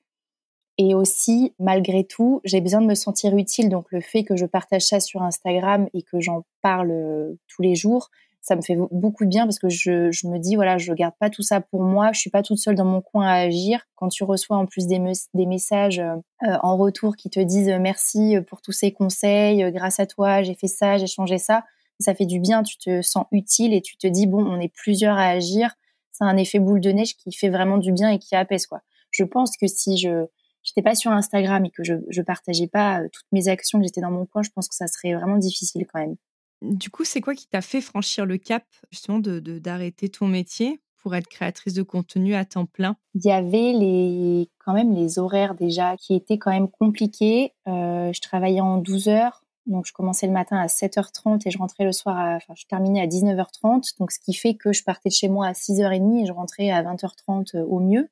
Et 0.79 0.95
aussi, 0.95 1.55
malgré 1.59 2.05
tout, 2.05 2.41
j'ai 2.45 2.61
besoin 2.61 2.81
de 2.81 2.87
me 2.87 2.95
sentir 2.95 3.37
utile. 3.37 3.69
Donc, 3.69 3.87
le 3.91 4.01
fait 4.01 4.25
que 4.25 4.37
je 4.37 4.47
partage 4.47 4.83
ça 4.83 5.01
sur 5.01 5.23
Instagram 5.23 5.89
et 5.93 6.03
que 6.03 6.21
j'en 6.21 6.45
parle 6.63 6.91
euh, 6.91 7.35
tous 7.49 7.63
les 7.63 7.75
jours, 7.75 8.11
ça 8.41 8.57
me 8.57 8.63
fait 8.63 8.77
beaucoup 8.91 9.25
de 9.25 9.29
bien 9.29 9.45
parce 9.45 9.61
que 9.61 9.69
je, 9.69 10.27
me 10.27 10.39
dis, 10.39 10.57
voilà, 10.57 10.77
je 10.77 10.93
garde 10.93 11.15
pas 11.21 11.31
tout 11.31 11.43
ça 11.43 11.61
pour 11.61 11.83
moi. 11.83 12.11
Je 12.13 12.19
suis 12.19 12.31
pas 12.31 12.43
toute 12.43 12.59
seule 12.59 12.75
dans 12.75 12.85
mon 12.85 13.01
coin 13.01 13.27
à 13.27 13.35
agir. 13.35 13.87
Quand 13.95 14.09
tu 14.09 14.25
reçois 14.25 14.57
en 14.57 14.67
plus 14.67 14.87
des, 14.87 14.99
messages 15.47 16.01
euh, 16.01 16.57
en 16.63 16.77
retour 16.77 17.15
qui 17.17 17.31
te 17.31 17.39
disent 17.39 17.73
merci 17.79 18.37
pour 18.49 18.61
tous 18.61 18.73
ces 18.73 18.91
conseils, 18.91 19.71
grâce 19.71 20.01
à 20.01 20.07
toi, 20.07 20.43
j'ai 20.43 20.55
fait 20.55 20.67
ça, 20.67 20.97
j'ai 20.97 21.07
changé 21.07 21.39
ça, 21.39 21.63
ça 22.01 22.17
fait 22.17 22.27
du 22.27 22.41
bien. 22.41 22.65
Tu 22.65 22.79
te 22.79 23.01
sens 23.01 23.27
utile 23.31 23.75
et 23.75 23.81
tu 23.81 23.97
te 23.97 24.09
dis, 24.09 24.27
bon, 24.27 24.45
on 24.45 24.59
est 24.59 24.73
plusieurs 24.75 25.17
à 25.17 25.29
agir. 25.29 25.77
C'est 26.11 26.25
un 26.25 26.37
effet 26.37 26.59
boule 26.59 26.81
de 26.81 26.91
neige 26.91 27.15
qui 27.17 27.31
fait 27.33 27.49
vraiment 27.49 27.79
du 27.79 27.93
bien 27.93 28.11
et 28.11 28.19
qui 28.19 28.35
apaise, 28.35 28.67
quoi. 28.67 28.81
Je 29.13 29.25
pense 29.25 29.57
que 29.57 29.67
si 29.67 29.99
je, 29.99 30.27
j'étais 30.63 30.83
pas 30.83 30.95
sur 30.95 31.11
Instagram 31.11 31.65
et 31.65 31.71
que 31.71 31.85
je, 31.85 31.95
je 32.09 32.23
partageais 32.23 32.69
pas 32.69 33.01
euh, 33.01 33.09
toutes 33.13 33.27
mes 33.33 33.49
actions, 33.49 33.79
que 33.79 33.85
j'étais 33.85 34.01
dans 34.01 34.11
mon 34.11 34.27
coin, 34.27 34.43
je 34.43 34.51
pense 34.51 34.69
que 34.69 34.75
ça 34.75 34.87
serait 34.87 35.15
vraiment 35.15 35.39
difficile 35.39 35.87
quand 35.93 36.01
même. 36.01 36.17
Du 36.63 36.91
coup, 36.91 37.05
c'est 37.05 37.21
quoi 37.21 37.35
qui 37.35 37.49
t'a 37.49 37.61
fait 37.61 37.81
franchir 37.81 38.25
le 38.25 38.39
cap 38.39 38.65
justement 38.91 39.19
de 39.19 39.41
d'arrêter 39.59 40.09
ton 40.09 40.29
métier 40.29 40.81
pour 41.03 41.15
être 41.17 41.27
créatrice 41.27 41.75
de 41.75 41.83
contenu 41.83 42.35
à 42.35 42.45
temps 42.45 42.67
plein? 42.67 42.97
Il 43.15 43.25
y 43.25 43.33
avait 43.33 43.73
les, 43.73 44.49
quand 44.65 44.73
même 44.73 44.95
les 44.95 45.19
horaires 45.19 45.55
déjà 45.55 45.97
qui 45.97 46.15
étaient 46.15 46.39
quand 46.39 46.53
même 46.53 46.69
compliqués. 46.69 47.53
Euh, 47.67 48.13
je 48.13 48.21
travaillais 48.21 48.61
en 48.61 48.79
12 48.79 49.09
heures, 49.09 49.45
donc 49.67 49.87
je 49.87 49.93
commençais 49.93 50.27
le 50.27 50.33
matin 50.33 50.57
à 50.57 50.67
7h30 50.67 51.43
et 51.47 51.51
je 51.51 51.59
rentrais 51.59 51.85
le 51.85 51.93
soir, 51.93 52.17
à, 52.17 52.37
enfin 52.37 52.55
je 52.57 52.65
terminais 52.67 53.01
à 53.01 53.07
19h30, 53.07 53.99
donc 53.99 54.13
ce 54.13 54.21
qui 54.21 54.33
fait 54.33 54.55
que 54.55 54.73
je 54.73 54.85
partais 54.85 55.09
de 55.09 55.15
chez 55.15 55.29
moi 55.29 55.49
à 55.49 55.53
6h30 55.53 56.23
et 56.23 56.27
je 56.27 56.33
rentrais 56.33 56.71
à 56.71 56.83
20h30 56.85 57.61
au 57.61 57.81
mieux. 57.81 58.09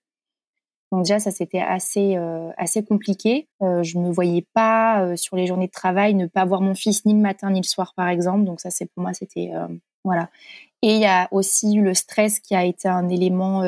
Donc 0.93 1.05
déjà, 1.05 1.21
ça 1.21 1.31
c'était 1.31 1.61
assez 1.61 2.17
euh, 2.17 2.51
assez 2.57 2.85
compliqué. 2.85 3.49
Euh, 3.63 3.83
je 3.83 3.99
me 3.99 4.11
voyais 4.11 4.45
pas 4.55 5.05
euh, 5.05 5.17
sur 5.17 5.37
les 5.37 5.47
journées 5.47 5.69
de 5.69 5.73
travail 5.73 6.15
ne 6.15 6.27
pas 6.27 6.45
voir 6.45 6.61
mon 6.63 6.75
fils 6.75 7.05
ni 7.05 7.15
le 7.15 7.21
matin 7.21 7.51
ni 7.51 7.61
le 7.61 7.67
soir 7.67 7.95
par 7.95 8.09
exemple. 8.09 8.45
Donc 8.45 8.61
ça 8.61 8.71
c'est 8.71 8.87
pour 8.87 9.03
moi 9.03 9.13
c'était 9.13 9.53
euh, 9.55 9.69
voilà. 10.05 10.29
Et 10.83 10.95
il 10.95 11.01
y 11.01 11.07
a 11.07 11.29
aussi 11.31 11.75
eu 11.75 11.83
le 11.83 11.95
stress 11.95 12.41
qui 12.41 12.55
a 12.55 12.65
été 12.65 12.89
un 12.89 13.09
élément 13.11 13.63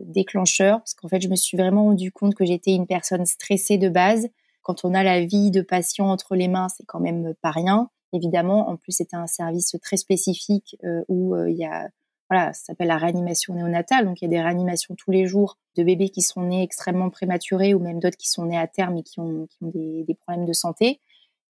déclencheur 0.00 0.78
parce 0.78 0.92
qu'en 0.94 1.06
fait 1.06 1.20
je 1.20 1.28
me 1.28 1.36
suis 1.36 1.56
vraiment 1.56 1.84
rendu 1.84 2.10
compte 2.10 2.34
que 2.34 2.44
j'étais 2.44 2.72
une 2.72 2.88
personne 2.88 3.24
stressée 3.24 3.78
de 3.78 3.88
base. 3.88 4.28
Quand 4.62 4.84
on 4.84 4.94
a 4.94 5.04
la 5.04 5.24
vie 5.24 5.52
de 5.52 5.62
patient 5.62 6.10
entre 6.10 6.34
les 6.34 6.48
mains, 6.48 6.68
c'est 6.68 6.84
quand 6.86 6.98
même 6.98 7.34
pas 7.40 7.52
rien. 7.52 7.88
Évidemment, 8.12 8.68
en 8.68 8.76
plus 8.76 8.90
c'était 8.90 9.14
un 9.14 9.28
service 9.28 9.76
très 9.80 9.96
spécifique 9.96 10.76
où 11.06 11.36
il 11.36 11.56
y 11.56 11.64
a 11.64 11.88
voilà, 12.30 12.52
ça 12.52 12.66
s'appelle 12.66 12.88
la 12.88 12.96
réanimation 12.96 13.54
néonatale. 13.54 14.06
Donc, 14.06 14.20
il 14.20 14.24
y 14.24 14.26
a 14.26 14.30
des 14.30 14.40
réanimations 14.40 14.94
tous 14.94 15.10
les 15.10 15.26
jours 15.26 15.58
de 15.76 15.82
bébés 15.82 16.08
qui 16.08 16.22
sont 16.22 16.42
nés 16.42 16.62
extrêmement 16.62 17.10
prématurés 17.10 17.74
ou 17.74 17.80
même 17.80 18.00
d'autres 18.00 18.16
qui 18.16 18.28
sont 18.28 18.46
nés 18.46 18.58
à 18.58 18.66
terme 18.66 18.96
et 18.96 19.02
qui 19.02 19.20
ont, 19.20 19.46
qui 19.46 19.58
ont 19.62 19.70
des, 19.74 20.14
problèmes 20.20 20.46
de 20.46 20.52
santé. 20.52 21.00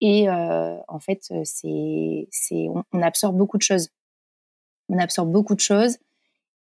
Et 0.01 0.29
euh, 0.29 0.77
en 0.89 1.01
fait, 1.01 1.33
c'est, 1.45 2.29
c'est, 2.31 2.69
on, 2.69 2.85
on, 2.93 3.03
absorbe 3.03 3.37
beaucoup 3.37 3.59
de 3.59 3.63
choses. 3.63 3.91
On 4.89 4.99
absorbe 4.99 5.31
beaucoup 5.31 5.55
de 5.55 5.61
choses. 5.61 5.99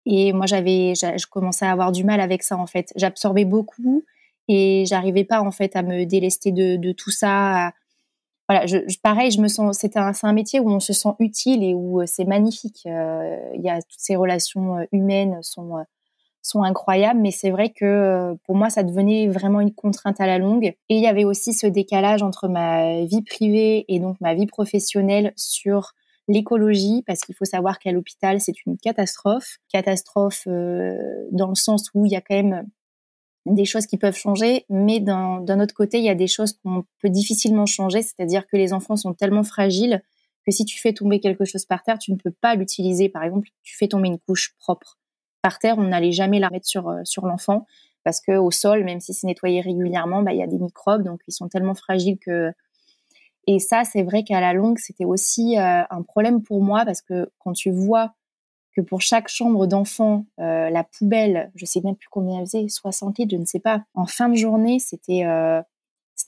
Et 0.07 0.33
moi, 0.33 0.47
j'avais, 0.47 0.95
je 0.95 1.27
commençais 1.27 1.65
à 1.65 1.73
avoir 1.73 1.91
du 1.91 2.05
mal 2.05 2.21
avec 2.21 2.43
ça, 2.43 2.57
en 2.57 2.67
fait. 2.67 2.93
J'absorbais 2.97 3.47
beaucoup 3.47 4.05
et 4.49 4.85
j'arrivais 4.87 5.25
pas, 5.25 5.41
en 5.41 5.51
fait, 5.51 5.77
à 5.77 5.83
me 5.83 6.05
délester 6.05 6.53
de, 6.53 6.77
de 6.77 6.93
tout 6.93 7.11
ça, 7.11 7.73
voilà, 8.49 8.67
je, 8.67 8.77
pareil, 9.03 9.31
je 9.31 9.41
me 9.41 9.49
sens, 9.49 9.79
c'est 9.79 9.97
un, 9.97 10.13
un 10.23 10.33
métier 10.33 10.61
où 10.61 10.71
on 10.71 10.81
se 10.81 10.93
sent 10.93 11.11
utile 11.19 11.63
et 11.63 11.75
où 11.75 12.03
euh, 12.03 12.07
c'est 12.07 12.27
magnifique. 12.27 12.83
Euh, 12.87 13.39
il 13.55 13.63
y 13.63 13.71
a 13.71 13.81
toutes 13.81 14.01
ces 14.01 14.17
relations 14.17 14.79
euh, 14.79 14.85
humaines 14.93 15.39
sont 15.43 15.85
sont 16.47 16.63
incroyables, 16.63 17.21
mais 17.21 17.31
c'est 17.31 17.51
vrai 17.51 17.71
que 17.71 18.35
pour 18.45 18.55
moi, 18.55 18.69
ça 18.69 18.83
devenait 18.83 19.29
vraiment 19.29 19.63
une 19.63 19.73
contrainte 19.73 20.21
à 20.21 20.27
la 20.27 20.37
longue. 20.37 20.67
Et 20.67 20.97
il 20.97 21.01
y 21.01 21.07
avait 21.07 21.25
aussi 21.25 21.55
ce 21.55 21.67
décalage 21.67 22.23
entre 22.23 22.49
ma 22.49 23.03
vie 23.05 23.23
privée 23.23 23.87
et 23.89 23.99
donc 23.99 24.21
ma 24.21 24.35
vie 24.35 24.45
professionnelle 24.45 25.33
sur 25.37 25.93
l'écologie, 26.29 27.03
parce 27.07 27.21
qu'il 27.21 27.35
faut 27.35 27.47
savoir 27.47 27.79
qu'à 27.79 27.93
l'hôpital, 27.93 28.43
c'est 28.43 28.67
une 28.67 28.77
catastrophe. 28.77 29.57
Catastrophe 29.73 30.47
dans 30.47 31.49
le 31.49 31.55
sens 31.55 31.89
où 31.95 32.05
il 32.05 32.13
y 32.13 32.17
a 32.17 32.21
quand 32.21 32.35
même 32.35 32.67
des 33.47 33.65
choses 33.65 33.87
qui 33.87 33.99
peuvent 33.99 34.17
changer, 34.17 34.65
mais 34.71 35.01
d'un 35.01 35.61
autre 35.61 35.75
côté, 35.75 35.99
il 35.99 36.05
y 36.05 36.09
a 36.09 36.15
des 36.15 36.27
choses 36.27 36.55
qu'on 36.63 36.85
peut 37.01 37.11
difficilement 37.11 37.67
changer, 37.67 38.03
c'est-à-dire 38.03 38.47
que 38.47 38.57
les 38.57 38.73
enfants 38.73 38.97
sont 38.97 39.13
tellement 39.13 39.45
fragiles 39.45 40.03
que 40.47 40.51
si 40.51 40.65
tu 40.65 40.79
fais 40.79 40.93
tomber 40.93 41.21
quelque 41.21 41.45
chose 41.45 41.65
par 41.65 41.83
terre, 41.83 41.99
tu 41.99 42.13
ne 42.13 42.17
peux 42.17 42.31
pas 42.31 42.55
l'utiliser. 42.55 43.09
Par 43.09 43.23
exemple, 43.23 43.49
tu 43.63 43.77
fais 43.77 43.89
tomber 43.89 44.09
une 44.09 44.19
couche 44.19 44.55
propre 44.59 44.99
par 45.43 45.59
terre, 45.59 45.77
on 45.79 45.85
n'allait 45.85 46.13
jamais 46.13 46.39
la 46.39 46.49
mettre 46.51 46.67
sur, 46.67 46.89
euh, 46.89 47.01
sur 47.05 47.27
l'enfant 47.27 47.67
parce 48.05 48.21
que 48.21 48.33
au 48.33 48.51
sol, 48.51 48.85
même 48.85 49.01
si 49.01 49.15
c'est 49.15 49.27
nettoyé 49.27 49.61
régulièrement, 49.61 50.23
bah, 50.23 50.33
il 50.33 50.39
y 50.39 50.43
a 50.43 50.47
des 50.47 50.59
microbes, 50.59 51.03
donc 51.03 51.21
ils 51.27 51.33
sont 51.33 51.49
tellement 51.49 51.75
fragiles 51.75 52.19
que... 52.19 52.53
Et 53.47 53.59
ça, 53.59 53.85
c'est 53.85 54.03
vrai 54.03 54.25
qu'à 54.25 54.41
la 54.41 54.53
longue, 54.53 54.79
c'était 54.79 55.05
aussi 55.05 55.59
euh, 55.59 55.83
un 55.91 56.03
problème 56.03 56.43
pour 56.43 56.63
moi 56.63 56.85
parce 56.85 57.03
que 57.03 57.31
quand 57.39 57.53
tu 57.53 57.71
vois 57.71 58.15
que 58.75 58.81
pour 58.81 59.01
chaque 59.01 59.29
chambre 59.29 59.67
d'enfant, 59.67 60.27
euh, 60.41 60.69
la 60.69 60.85
poubelle, 60.85 61.51
je 61.55 61.65
sais 61.65 61.81
même 61.83 61.97
plus 61.97 62.09
combien 62.11 62.41
elle 62.41 62.47
faisait, 62.47 62.69
60 62.69 63.19
litres, 63.19 63.31
je 63.33 63.41
ne 63.41 63.45
sais 63.45 63.61
pas. 63.61 63.85
En 63.95 64.07
fin 64.07 64.29
de 64.29 64.35
journée, 64.35 64.79
c'était 64.81 65.25
euh, 65.25 65.63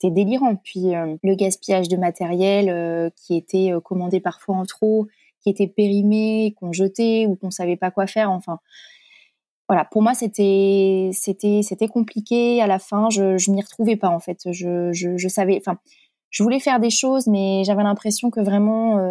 délirant. 0.03 0.55
Puis 0.55 0.95
euh, 0.95 1.17
le 1.23 1.35
gaspillage 1.35 1.89
de 1.89 1.97
matériel 1.97 3.11
qui 3.15 3.35
était 3.35 3.71
commandé 3.83 4.19
parfois 4.19 4.55
en 4.55 4.65
trop, 4.65 5.07
qui 5.41 5.49
était 5.49 5.67
périmé, 5.67 6.55
qu'on 6.59 6.71
jetait 6.71 7.25
ou 7.27 7.35
qu'on 7.35 7.51
savait 7.51 7.77
pas 7.77 7.91
quoi 7.91 8.07
faire. 8.07 8.31
Enfin, 8.31 8.59
voilà. 9.67 9.83
Pour 9.83 10.01
moi, 10.01 10.13
c'était 10.13 11.09
c'était 11.11 11.61
c'était 11.63 11.89
compliqué. 11.89 12.61
À 12.61 12.67
la 12.67 12.79
fin, 12.79 13.09
je 13.09 13.37
je 13.37 13.51
m'y 13.51 13.61
retrouvais 13.61 13.97
pas 13.97 14.09
en 14.09 14.19
fait. 14.19 14.39
Je 14.51 14.93
je, 14.93 15.17
je 15.17 15.27
savais. 15.27 15.57
Enfin, 15.57 15.77
je 16.29 16.43
voulais 16.43 16.59
faire 16.59 16.79
des 16.79 16.89
choses, 16.89 17.27
mais 17.27 17.63
j'avais 17.65 17.83
l'impression 17.83 18.29
que 18.29 18.39
vraiment 18.39 19.01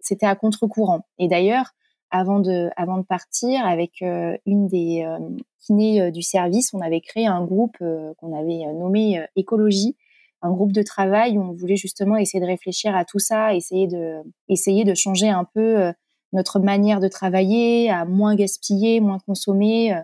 c'était 0.00 0.26
à 0.26 0.36
contre-courant. 0.36 1.06
Et 1.18 1.26
d'ailleurs 1.28 1.72
avant 2.10 2.40
de, 2.40 2.70
avant 2.76 2.98
de 2.98 3.04
partir, 3.04 3.64
avec 3.66 4.02
euh, 4.02 4.36
une 4.46 4.66
des 4.66 5.04
euh, 5.06 5.18
kinés 5.60 6.00
euh, 6.00 6.10
du 6.10 6.22
service, 6.22 6.72
on 6.72 6.80
avait 6.80 7.00
créé 7.00 7.26
un 7.26 7.44
groupe 7.44 7.76
qu'on 7.78 8.38
avait 8.38 8.72
nommé 8.72 9.24
Écologie, 9.36 9.96
un 10.42 10.52
groupe 10.52 10.72
de 10.72 10.82
travail 10.82 11.38
où 11.38 11.42
on 11.42 11.52
voulait 11.52 11.76
justement 11.76 12.16
essayer 12.16 12.40
de 12.40 12.46
réfléchir 12.48 12.94
à 12.94 13.04
tout 13.04 13.18
ça, 13.18 13.54
essayer 13.54 13.86
de, 13.86 14.20
essayer 14.48 14.84
de 14.84 14.94
changer 14.94 15.28
un 15.28 15.44
peu 15.44 15.92
notre 16.32 16.60
manière 16.60 17.00
de 17.00 17.08
travailler, 17.08 17.90
à 17.90 18.04
moins 18.04 18.34
gaspiller, 18.34 19.00
moins 19.00 19.18
consommer, 19.26 19.94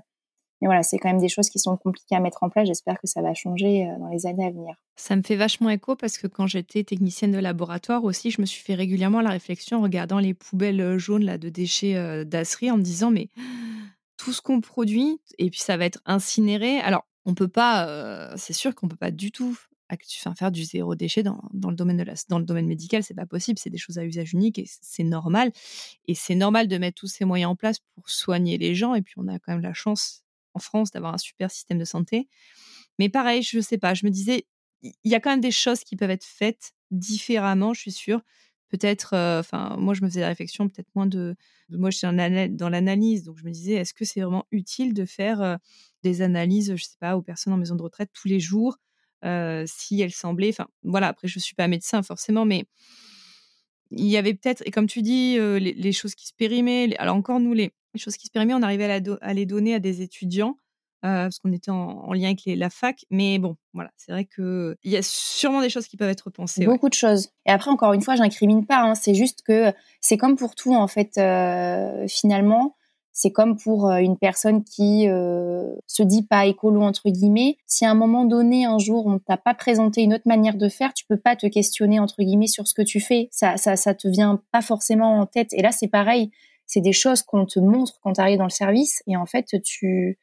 mais 0.63 0.69
voilà, 0.69 0.85
c'est 0.85 0.97
quand 0.97 1.09
même 1.09 1.21
des 1.21 1.29
choses 1.29 1.51
qui 1.51 1.59
sont 1.59 1.77
compliquées 1.77 2.15
à 2.15 2.21
mettre 2.21 2.45
en 2.45 2.49
place. 2.49 2.69
J'espère 2.69 3.01
que 3.01 3.09
ça 3.09 3.21
va 3.21 3.35
changer 3.35 3.85
euh, 3.85 3.99
dans 3.99 4.07
les 4.07 4.27
années 4.27 4.47
à 4.47 4.51
venir. 4.51 4.77
Ça 4.95 5.17
me 5.17 5.23
fait 5.23 5.35
vachement 5.35 5.69
écho 5.71 5.97
parce 5.97 6.19
que 6.19 6.29
quand 6.29 6.47
j'étais 6.47 6.85
technicienne 6.85 7.33
de 7.33 7.39
laboratoire 7.39 8.05
aussi, 8.05 8.31
je 8.31 8.41
me 8.41 8.47
suis 8.47 8.63
fait 8.63 8.77
régulièrement 8.77 9.23
la 9.23 9.31
réflexion 9.31 9.79
en 9.79 9.83
regardant 9.83 10.21
les 10.21 10.35
poubelles 10.35 10.81
euh, 10.81 10.99
jaunes 10.99 11.25
là, 11.25 11.37
de 11.37 11.49
déchets 11.49 11.97
euh, 11.97 12.23
d'Asri 12.23 12.71
en 12.71 12.77
me 12.77 12.83
disant 12.83 13.11
mais 13.11 13.29
tout 14.17 14.33
ce 14.33 14.41
qu'on 14.41 14.61
produit 14.61 15.21
et 15.39 15.51
puis 15.51 15.59
ça 15.59 15.77
va 15.77 15.85
être 15.85 16.01
incinéré. 16.07 16.79
Alors 16.79 17.05
on 17.25 17.35
peut 17.35 17.49
pas, 17.49 18.37
c'est 18.37 18.53
sûr 18.53 18.75
qu'on 18.75 18.89
peut 18.89 18.97
pas 18.97 19.13
du 19.13 19.31
tout 19.31 19.57
faire 20.37 20.51
du 20.51 20.65
zéro 20.65 20.95
déchet 20.95 21.23
dans, 21.23 21.41
dans, 21.53 21.71
le 21.71 21.77
domaine 21.77 21.97
de 21.97 22.03
la, 22.03 22.15
dans 22.29 22.39
le 22.39 22.45
domaine 22.45 22.67
médical, 22.67 23.03
c'est 23.03 23.15
pas 23.15 23.27
possible. 23.27 23.59
C'est 23.59 23.71
des 23.71 23.79
choses 23.79 23.99
à 23.99 24.05
usage 24.05 24.33
unique 24.33 24.59
et 24.59 24.67
c'est 24.67 25.05
normal. 25.05 25.53
Et 26.09 26.15
c'est 26.15 26.35
normal 26.35 26.69
de 26.69 26.79
mettre 26.79 27.01
tous 27.01 27.09
ces 27.09 27.25
moyens 27.25 27.53
en 27.53 27.57
place 27.57 27.79
pour 27.95 28.09
soigner 28.09 28.59
les 28.59 28.75
gens. 28.75 28.95
Et 28.95 29.03
puis 29.03 29.15
on 29.17 29.29
a 29.29 29.39
quand 29.39 29.53
même 29.53 29.63
la 29.63 29.75
chance 29.75 30.23
en 30.55 30.61
France 30.61 30.91
d'avoir 30.91 31.15
un 31.15 31.19
super 31.19 31.51
système 31.51 31.79
de 31.79 31.85
santé. 31.85 32.29
Mais 32.99 33.09
pareil, 33.09 33.43
je 33.43 33.61
sais 33.61 33.79
pas, 33.79 33.95
je 33.95 34.07
me 34.07 34.11
disais, 34.11 34.47
il 34.83 35.11
y 35.11 35.15
a 35.15 35.21
quand 35.21 35.31
même 35.31 35.41
des 35.41 35.51
choses 35.51 35.85
qui 35.85 35.97
peuvent 35.97 36.11
être 36.11 36.25
faites 36.25 36.73
différemment, 36.91 37.75
je 37.75 37.81
suis 37.81 37.93
sûre. 37.93 38.21
peut-être, 38.69 39.15
enfin, 39.41 39.77
moi, 39.79 39.93
je 39.95 40.03
me 40.03 40.09
faisais 40.09 40.23
la 40.23 40.29
réflexion, 40.29 40.69
peut-être 40.69 40.89
moins 40.95 41.07
de. 41.07 41.37
Moi, 41.69 41.91
je 41.91 41.99
suis 41.99 42.07
dans 42.07 42.69
l'analyse, 42.71 43.23
donc 43.25 43.39
je 43.39 43.45
me 43.45 43.51
disais, 43.51 43.75
est-ce 43.75 43.95
que 43.95 44.05
c'est 44.05 44.21
vraiment 44.21 44.47
utile 44.51 44.95
de 44.95 45.05
faire 45.05 45.59
des 46.03 46.23
analyses, 46.23 46.75
je 46.77 46.83
sais 46.83 46.97
pas, 46.99 47.17
aux 47.17 47.23
personnes 47.23 47.53
en 47.53 47.59
maison 47.59 47.77
de 47.77 47.83
retraite 47.83 48.11
tous 48.15 48.29
les 48.29 48.41
jours, 48.41 48.79
si 49.23 50.01
elles 50.01 50.13
semblaient. 50.13 50.51
Enfin, 50.51 50.69
voilà, 50.83 51.09
après, 51.09 51.29
je 51.29 51.39
suis 51.39 51.55
pas 51.55 51.69
médecin 51.69 52.03
forcément, 52.03 52.45
mais 52.45 52.65
il 53.91 54.07
y 54.07 54.17
avait 54.17 54.35
peut-être, 54.35 54.63
et 54.67 54.71
comme 54.71 54.87
tu 54.87 55.03
dis, 55.03 55.37
les, 55.39 55.93
choses 55.93 56.15
qui 56.15 56.27
se 56.27 56.35
périmaient. 56.35 56.97
Alors, 56.99 57.17
encore, 57.17 57.41
nous, 57.41 57.53
les, 57.53 57.73
choses 57.99 58.17
qui 58.17 58.27
se 58.27 58.33
périmaient, 58.33 58.55
on 58.55 58.63
arrivait 58.63 59.03
à 59.21 59.35
les 59.35 59.47
donner 59.47 59.75
à 59.75 59.79
des 59.79 60.03
étudiants 60.03 60.57
euh, 61.05 61.25
parce 61.25 61.41
qu'on 61.41 61.53
était 61.53 61.73
en, 61.73 62.13
lien 62.13 62.27
avec 62.27 62.43
la 62.47 62.71
fac. 62.71 63.05
Mais 63.11 63.39
bon, 63.41 63.57
voilà, 63.75 63.91
c'est 63.97 64.13
vrai 64.13 64.25
qu'il 64.25 64.77
y 64.85 64.97
a 64.97 65.03
sûrement 65.03 65.61
des 65.61 65.69
choses 65.69 65.89
qui 65.89 65.97
peuvent 65.97 66.09
être 66.11 66.31
pensées. 66.31 66.65
Beaucoup 66.65 66.89
de 66.89 66.95
choses. 66.95 67.31
Et 67.45 67.51
après, 67.51 67.71
encore 67.71 67.93
une 67.93 68.03
fois, 68.03 68.15
j'incrimine 68.15 68.67
pas. 68.67 68.83
Hein. 68.83 68.95
c'est 68.95 69.15
juste 69.15 69.43
que 69.43 69.73
c'est 70.01 70.17
comme 70.17 70.37
pour 70.37 70.55
tout, 70.55 70.75
en 70.75 70.87
fait, 70.87 71.19
euh, 71.19 72.07
finalement. 72.07 72.77
C'est 73.15 73.33
comme 73.33 73.59
pour 73.59 73.91
euh, 73.91 73.99
une 73.99 74.17
personne 74.17 74.63
qui 74.63 75.07
se 75.07 76.03
dit 76.03 76.23
pas 76.23 76.47
écolo 76.47 76.83
entre 76.83 77.11
guillemets. 77.11 77.57
Si 77.67 77.85
à 77.85 77.91
un 77.91 77.95
moment 77.95 78.25
donné, 78.25 78.65
un 78.65 78.79
jour, 78.79 79.07
on 79.07 79.19
t'a 79.19 79.37
pas 79.37 79.55
présenté 79.55 80.03
une 80.03 80.15
autre 80.15 80.27
manière 80.27 80.55
de 80.55 80.69
faire, 80.69 80.95
tu 80.95 81.05
peux 81.05 81.19
pas 81.19 81.35
te 81.35 81.47
questionner 81.47 81.99
entre 81.99 82.23
guillemets 82.23 82.47
sur 82.47 82.69
ce 82.69 82.75
que 82.75 82.81
tu 82.83 83.01
fais. 83.01 83.29
Ça, 83.33 83.57
ça, 83.57 83.75
ça 83.75 83.93
te 83.93 84.07
vient 84.07 84.41
pas 84.53 84.63
forcément 84.63 85.19
en 85.19 85.27
tête. 85.27 85.53
Et 85.53 85.63
là, 85.63 85.73
c'est 85.73 85.89
pareil. 85.89 86.31
C'est 86.73 86.81
des 86.81 86.95
choses 86.95 87.23
qu'on 87.23 87.45
te 87.45 87.61
montre 87.61 87.99
quand 88.03 88.15
tu 88.15 88.21
arrives 88.23 88.39
dans 88.39 88.45
le 88.45 88.51
service, 88.51 89.03
et 89.07 89.17
en 89.17 89.27
fait, 89.27 89.61
tu 89.63 90.19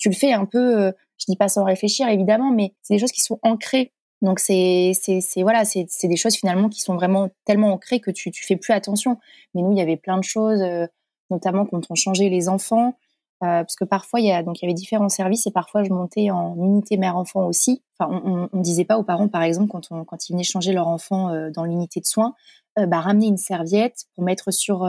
tu 0.00 0.08
le 0.08 0.14
fais 0.14 0.32
un 0.32 0.46
peu, 0.46 0.80
euh, 0.80 0.92
je 1.18 1.26
dis 1.28 1.36
pas 1.36 1.48
sans 1.48 1.62
réfléchir 1.62 2.08
évidemment, 2.08 2.50
mais 2.50 2.72
c'est 2.82 2.94
des 2.94 3.00
choses 3.00 3.12
qui 3.12 3.20
sont 3.20 3.38
ancrées. 3.42 3.92
Donc 4.22 4.40
c'est 4.40 4.92
c'est 4.94 5.42
voilà, 5.42 5.64
c'est 5.64 5.86
c'est 5.88 6.08
des 6.08 6.16
choses 6.16 6.34
finalement 6.34 6.68
qui 6.70 6.80
sont 6.80 6.94
vraiment 6.94 7.28
tellement 7.44 7.72
ancrées 7.72 8.00
que 8.00 8.10
tu 8.10 8.30
tu 8.30 8.44
fais 8.44 8.56
plus 8.56 8.72
attention. 8.72 9.18
Mais 9.54 9.62
nous, 9.62 9.72
il 9.72 9.78
y 9.78 9.82
avait 9.82 9.98
plein 9.98 10.18
de 10.18 10.24
choses, 10.24 10.60
euh, 10.62 10.86
notamment 11.30 11.66
quand 11.66 11.90
on 11.90 11.94
changeait 11.94 12.30
les 12.30 12.48
enfants, 12.48 12.94
euh, 13.42 13.62
parce 13.62 13.76
que 13.76 13.84
parfois 13.84 14.20
il 14.20 14.26
y 14.26 14.32
a 14.32 14.42
donc 14.42 14.60
il 14.60 14.64
y 14.64 14.68
avait 14.68 14.74
différents 14.74 15.08
services 15.10 15.46
et 15.46 15.50
parfois 15.50 15.84
je 15.84 15.90
montais 15.90 16.30
en 16.30 16.56
unité 16.56 16.96
mère-enfant 16.96 17.46
aussi. 17.46 17.82
Enfin, 17.98 18.10
on, 18.24 18.48
on, 18.52 18.60
disait 18.60 18.86
pas 18.86 18.98
aux 18.98 19.04
parents 19.04 19.28
par 19.28 19.42
exemple 19.42 19.68
quand 19.68 19.88
on 19.90 20.04
quand 20.04 20.28
ils 20.28 20.32
venaient 20.32 20.42
changer 20.44 20.72
leur 20.72 20.88
enfant 20.88 21.50
dans 21.50 21.64
l'unité 21.64 22.00
de 22.00 22.06
soins, 22.06 22.34
bah 22.76 23.00
ramener 23.00 23.26
une 23.26 23.38
serviette 23.38 24.04
pour 24.14 24.24
mettre 24.24 24.50
sur 24.50 24.86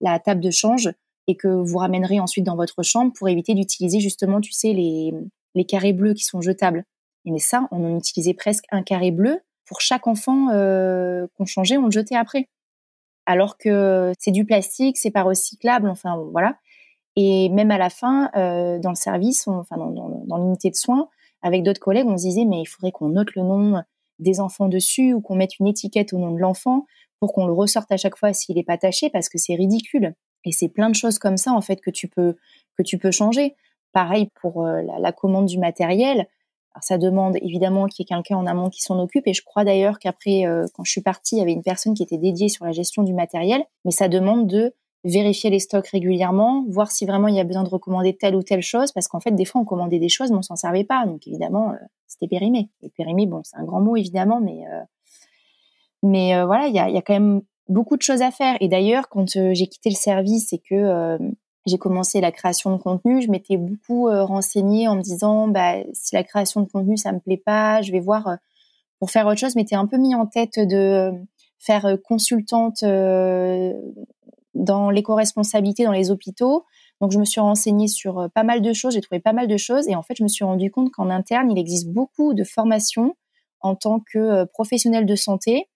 la 0.00 0.18
table 0.18 0.40
de 0.40 0.50
change 0.50 0.90
et 1.26 1.36
que 1.36 1.48
vous 1.48 1.78
ramènerez 1.78 2.20
ensuite 2.20 2.44
dans 2.44 2.56
votre 2.56 2.82
chambre 2.82 3.12
pour 3.12 3.28
éviter 3.28 3.54
d'utiliser 3.54 4.00
justement, 4.00 4.40
tu 4.40 4.52
sais, 4.52 4.72
les, 4.72 5.12
les 5.54 5.64
carrés 5.64 5.92
bleus 5.92 6.14
qui 6.14 6.24
sont 6.24 6.40
jetables. 6.40 6.84
Mais 7.24 7.38
ça, 7.38 7.68
on 7.70 7.84
en 7.84 7.98
utilisait 7.98 8.34
presque 8.34 8.64
un 8.70 8.82
carré 8.82 9.10
bleu 9.10 9.40
pour 9.66 9.80
chaque 9.80 10.06
enfant 10.06 10.48
euh, 10.50 11.26
qu'on 11.36 11.44
changeait, 11.44 11.76
on 11.76 11.84
le 11.84 11.90
jetait 11.90 12.16
après. 12.16 12.48
Alors 13.26 13.58
que 13.58 14.12
c'est 14.18 14.32
du 14.32 14.44
plastique, 14.44 14.96
c'est 14.96 15.10
pas 15.10 15.22
recyclable, 15.22 15.88
enfin 15.88 16.16
voilà. 16.32 16.56
Et 17.16 17.48
même 17.50 17.70
à 17.70 17.78
la 17.78 17.90
fin, 17.90 18.30
euh, 18.36 18.78
dans 18.78 18.90
le 18.90 18.96
service, 18.96 19.46
enfin 19.46 19.76
dans, 19.76 20.24
dans, 20.26 20.38
l'unité 20.38 20.70
de 20.70 20.74
soins, 20.74 21.08
avec 21.42 21.62
d'autres 21.62 21.80
collègues, 21.80 22.06
on 22.08 22.16
se 22.16 22.24
disait 22.24 22.44
mais 22.44 22.62
il 22.62 22.66
faudrait 22.66 22.92
qu'on 22.92 23.10
note 23.10 23.34
le 23.36 23.42
nom 23.42 23.82
des 24.18 24.40
enfants 24.40 24.68
dessus 24.68 25.14
ou 25.14 25.20
qu'on 25.20 25.36
mette 25.36 25.58
une 25.58 25.66
étiquette 25.66 26.12
au 26.12 26.18
nom 26.18 26.32
de 26.32 26.38
l'enfant 26.38 26.86
pour 27.20 27.32
qu'on 27.32 27.46
le 27.46 27.52
ressorte 27.52 27.92
à 27.92 27.96
chaque 27.96 28.16
fois 28.16 28.32
s'il 28.32 28.56
n'est 28.56 28.64
pas 28.64 28.78
taché 28.78 29.10
parce 29.10 29.28
que 29.28 29.38
c'est 29.38 29.54
ridicule. 29.54 30.14
Et 30.44 30.52
c'est 30.52 30.68
plein 30.68 30.88
de 30.88 30.94
choses 30.94 31.18
comme 31.18 31.36
ça 31.36 31.52
en 31.52 31.60
fait 31.60 31.80
que 31.80 31.90
tu 31.90 32.08
peux 32.08 32.36
que 32.76 32.82
tu 32.82 32.98
peux 32.98 33.10
changer. 33.10 33.54
Pareil 33.92 34.30
pour 34.40 34.64
euh, 34.64 34.82
la, 34.98 35.12
commande 35.12 35.46
du 35.46 35.58
matériel. 35.58 36.26
Alors, 36.72 36.82
ça 36.82 36.96
demande 36.98 37.36
évidemment 37.42 37.86
qu'il 37.86 38.04
y 38.04 38.06
ait 38.06 38.14
quelqu'un 38.14 38.36
en 38.36 38.46
amont 38.46 38.70
qui 38.70 38.80
s'en 38.80 38.98
occupe. 39.00 39.26
Et 39.26 39.34
je 39.34 39.42
crois 39.42 39.64
d'ailleurs 39.64 39.98
qu'après, 39.98 40.46
euh, 40.46 40.66
quand 40.74 40.84
je 40.84 40.92
suis 40.92 41.00
partie, 41.00 41.36
il 41.36 41.38
y 41.40 41.42
avait 41.42 41.52
une 41.52 41.64
personne 41.64 41.94
qui 41.94 42.02
était 42.02 42.16
dédiée 42.16 42.48
sur 42.48 42.64
la 42.64 42.72
gestion 42.72 43.02
du 43.02 43.12
matériel. 43.12 43.64
Mais 43.84 43.90
ça 43.90 44.08
demande 44.08 44.46
de 44.46 44.72
vérifier 45.02 45.50
les 45.50 45.58
stocks 45.58 45.88
régulièrement, 45.88 46.64
voir 46.68 46.92
si 46.92 47.06
vraiment 47.06 47.26
il 47.26 47.34
y 47.34 47.40
a 47.40 47.44
besoin 47.44 47.64
de 47.64 47.68
recommander 47.68 48.16
telle 48.16 48.36
ou 48.36 48.42
telle 48.42 48.62
chose, 48.62 48.92
parce 48.92 49.08
qu'en 49.08 49.18
fait, 49.18 49.32
des 49.32 49.44
fois, 49.44 49.60
on 49.60 49.64
commandait 49.64 49.98
des 49.98 50.10
choses, 50.10 50.30
mais 50.30 50.36
on 50.36 50.42
s'en 50.42 50.56
servait 50.56 50.84
pas. 50.84 51.04
Donc, 51.06 51.26
évidemment, 51.26 51.72
euh, 51.72 51.76
c'était 52.06 52.28
périmé. 52.28 52.68
Et 52.82 52.90
périmé, 52.90 53.26
bon, 53.26 53.40
c'est 53.42 53.56
un 53.56 53.64
grand 53.64 53.80
mot, 53.80 53.96
évidemment, 53.96 54.40
mais, 54.40 54.64
mais 56.02 56.42
voilà, 56.44 56.66
il 56.66 56.74
y 56.74 56.78
a, 56.78 56.88
y 56.88 56.96
a, 56.96 57.02
quand 57.02 57.12
même 57.12 57.42
beaucoup 57.70 57.96
de 57.96 58.02
choses 58.02 58.20
à 58.20 58.30
faire. 58.30 58.56
Et 58.60 58.68
d'ailleurs, 58.68 59.08
quand 59.08 59.36
euh, 59.36 59.54
j'ai 59.54 59.66
quitté 59.68 59.88
le 59.88 59.94
service 59.94 60.52
et 60.52 60.58
que 60.58 60.74
euh, 60.74 61.16
j'ai 61.66 61.78
commencé 61.78 62.20
la 62.20 62.32
création 62.32 62.76
de 62.76 62.82
contenu, 62.82 63.22
je 63.22 63.30
m'étais 63.30 63.56
beaucoup 63.56 64.08
euh, 64.08 64.24
renseignée 64.24 64.88
en 64.88 64.96
me 64.96 65.02
disant, 65.02 65.48
bah, 65.48 65.76
si 65.92 66.14
la 66.14 66.24
création 66.24 66.60
de 66.60 66.68
contenu, 66.68 66.96
ça 66.96 67.12
me 67.12 67.20
plaît 67.20 67.42
pas, 67.44 67.80
je 67.80 67.92
vais 67.92 68.00
voir 68.00 68.36
pour 68.98 69.10
faire 69.10 69.26
autre 69.26 69.38
chose. 69.38 69.52
Je 69.52 69.58
m'étais 69.58 69.76
un 69.76 69.86
peu 69.86 69.96
mis 69.96 70.14
en 70.14 70.26
tête 70.26 70.58
de 70.58 71.12
faire 71.58 71.96
consultante 72.04 72.82
dans 74.54 74.90
l'éco-responsabilité 74.90 75.84
dans 75.84 75.92
les 75.92 76.10
hôpitaux. 76.10 76.64
Donc, 77.00 77.12
je 77.12 77.18
me 77.18 77.24
suis 77.24 77.40
renseignée 77.40 77.88
sur 77.88 78.28
pas 78.34 78.42
mal 78.42 78.60
de 78.60 78.72
choses, 78.72 78.94
j'ai 78.94 79.00
trouvé 79.00 79.20
pas 79.20 79.32
mal 79.32 79.46
de 79.46 79.56
choses. 79.56 79.88
Et 79.88 79.94
en 79.94 80.02
fait, 80.02 80.14
je 80.16 80.22
me 80.22 80.28
suis 80.28 80.44
rendu 80.44 80.70
compte 80.70 80.90
qu'en 80.90 81.08
interne, 81.08 81.50
il 81.50 81.58
existe 81.58 81.88
beaucoup 81.88 82.34
de 82.34 82.44
formations 82.44 83.14
en 83.60 83.74
tant 83.74 84.00
que 84.00 84.44
professionnel 84.44 85.06
de 85.06 85.14
santé 85.14 85.69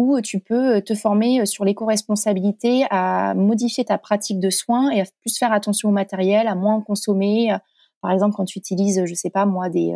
où 0.00 0.18
tu 0.22 0.40
peux 0.40 0.76
euh, 0.76 0.80
te 0.80 0.94
former 0.94 1.42
euh, 1.42 1.44
sur 1.44 1.66
l'éco-responsabilité, 1.66 2.86
à 2.90 3.34
modifier 3.34 3.84
ta 3.84 3.98
pratique 3.98 4.40
de 4.40 4.48
soins 4.48 4.90
et 4.90 5.02
à 5.02 5.04
plus 5.20 5.36
faire 5.36 5.52
attention 5.52 5.90
au 5.90 5.92
matériel, 5.92 6.48
à 6.48 6.54
moins 6.54 6.80
consommer. 6.80 7.52
Euh, 7.52 7.58
par 8.00 8.10
exemple, 8.10 8.34
quand 8.34 8.46
tu 8.46 8.58
utilises, 8.58 9.04
je 9.04 9.14
sais 9.14 9.28
pas 9.28 9.44
moi, 9.44 9.68
des 9.68 9.94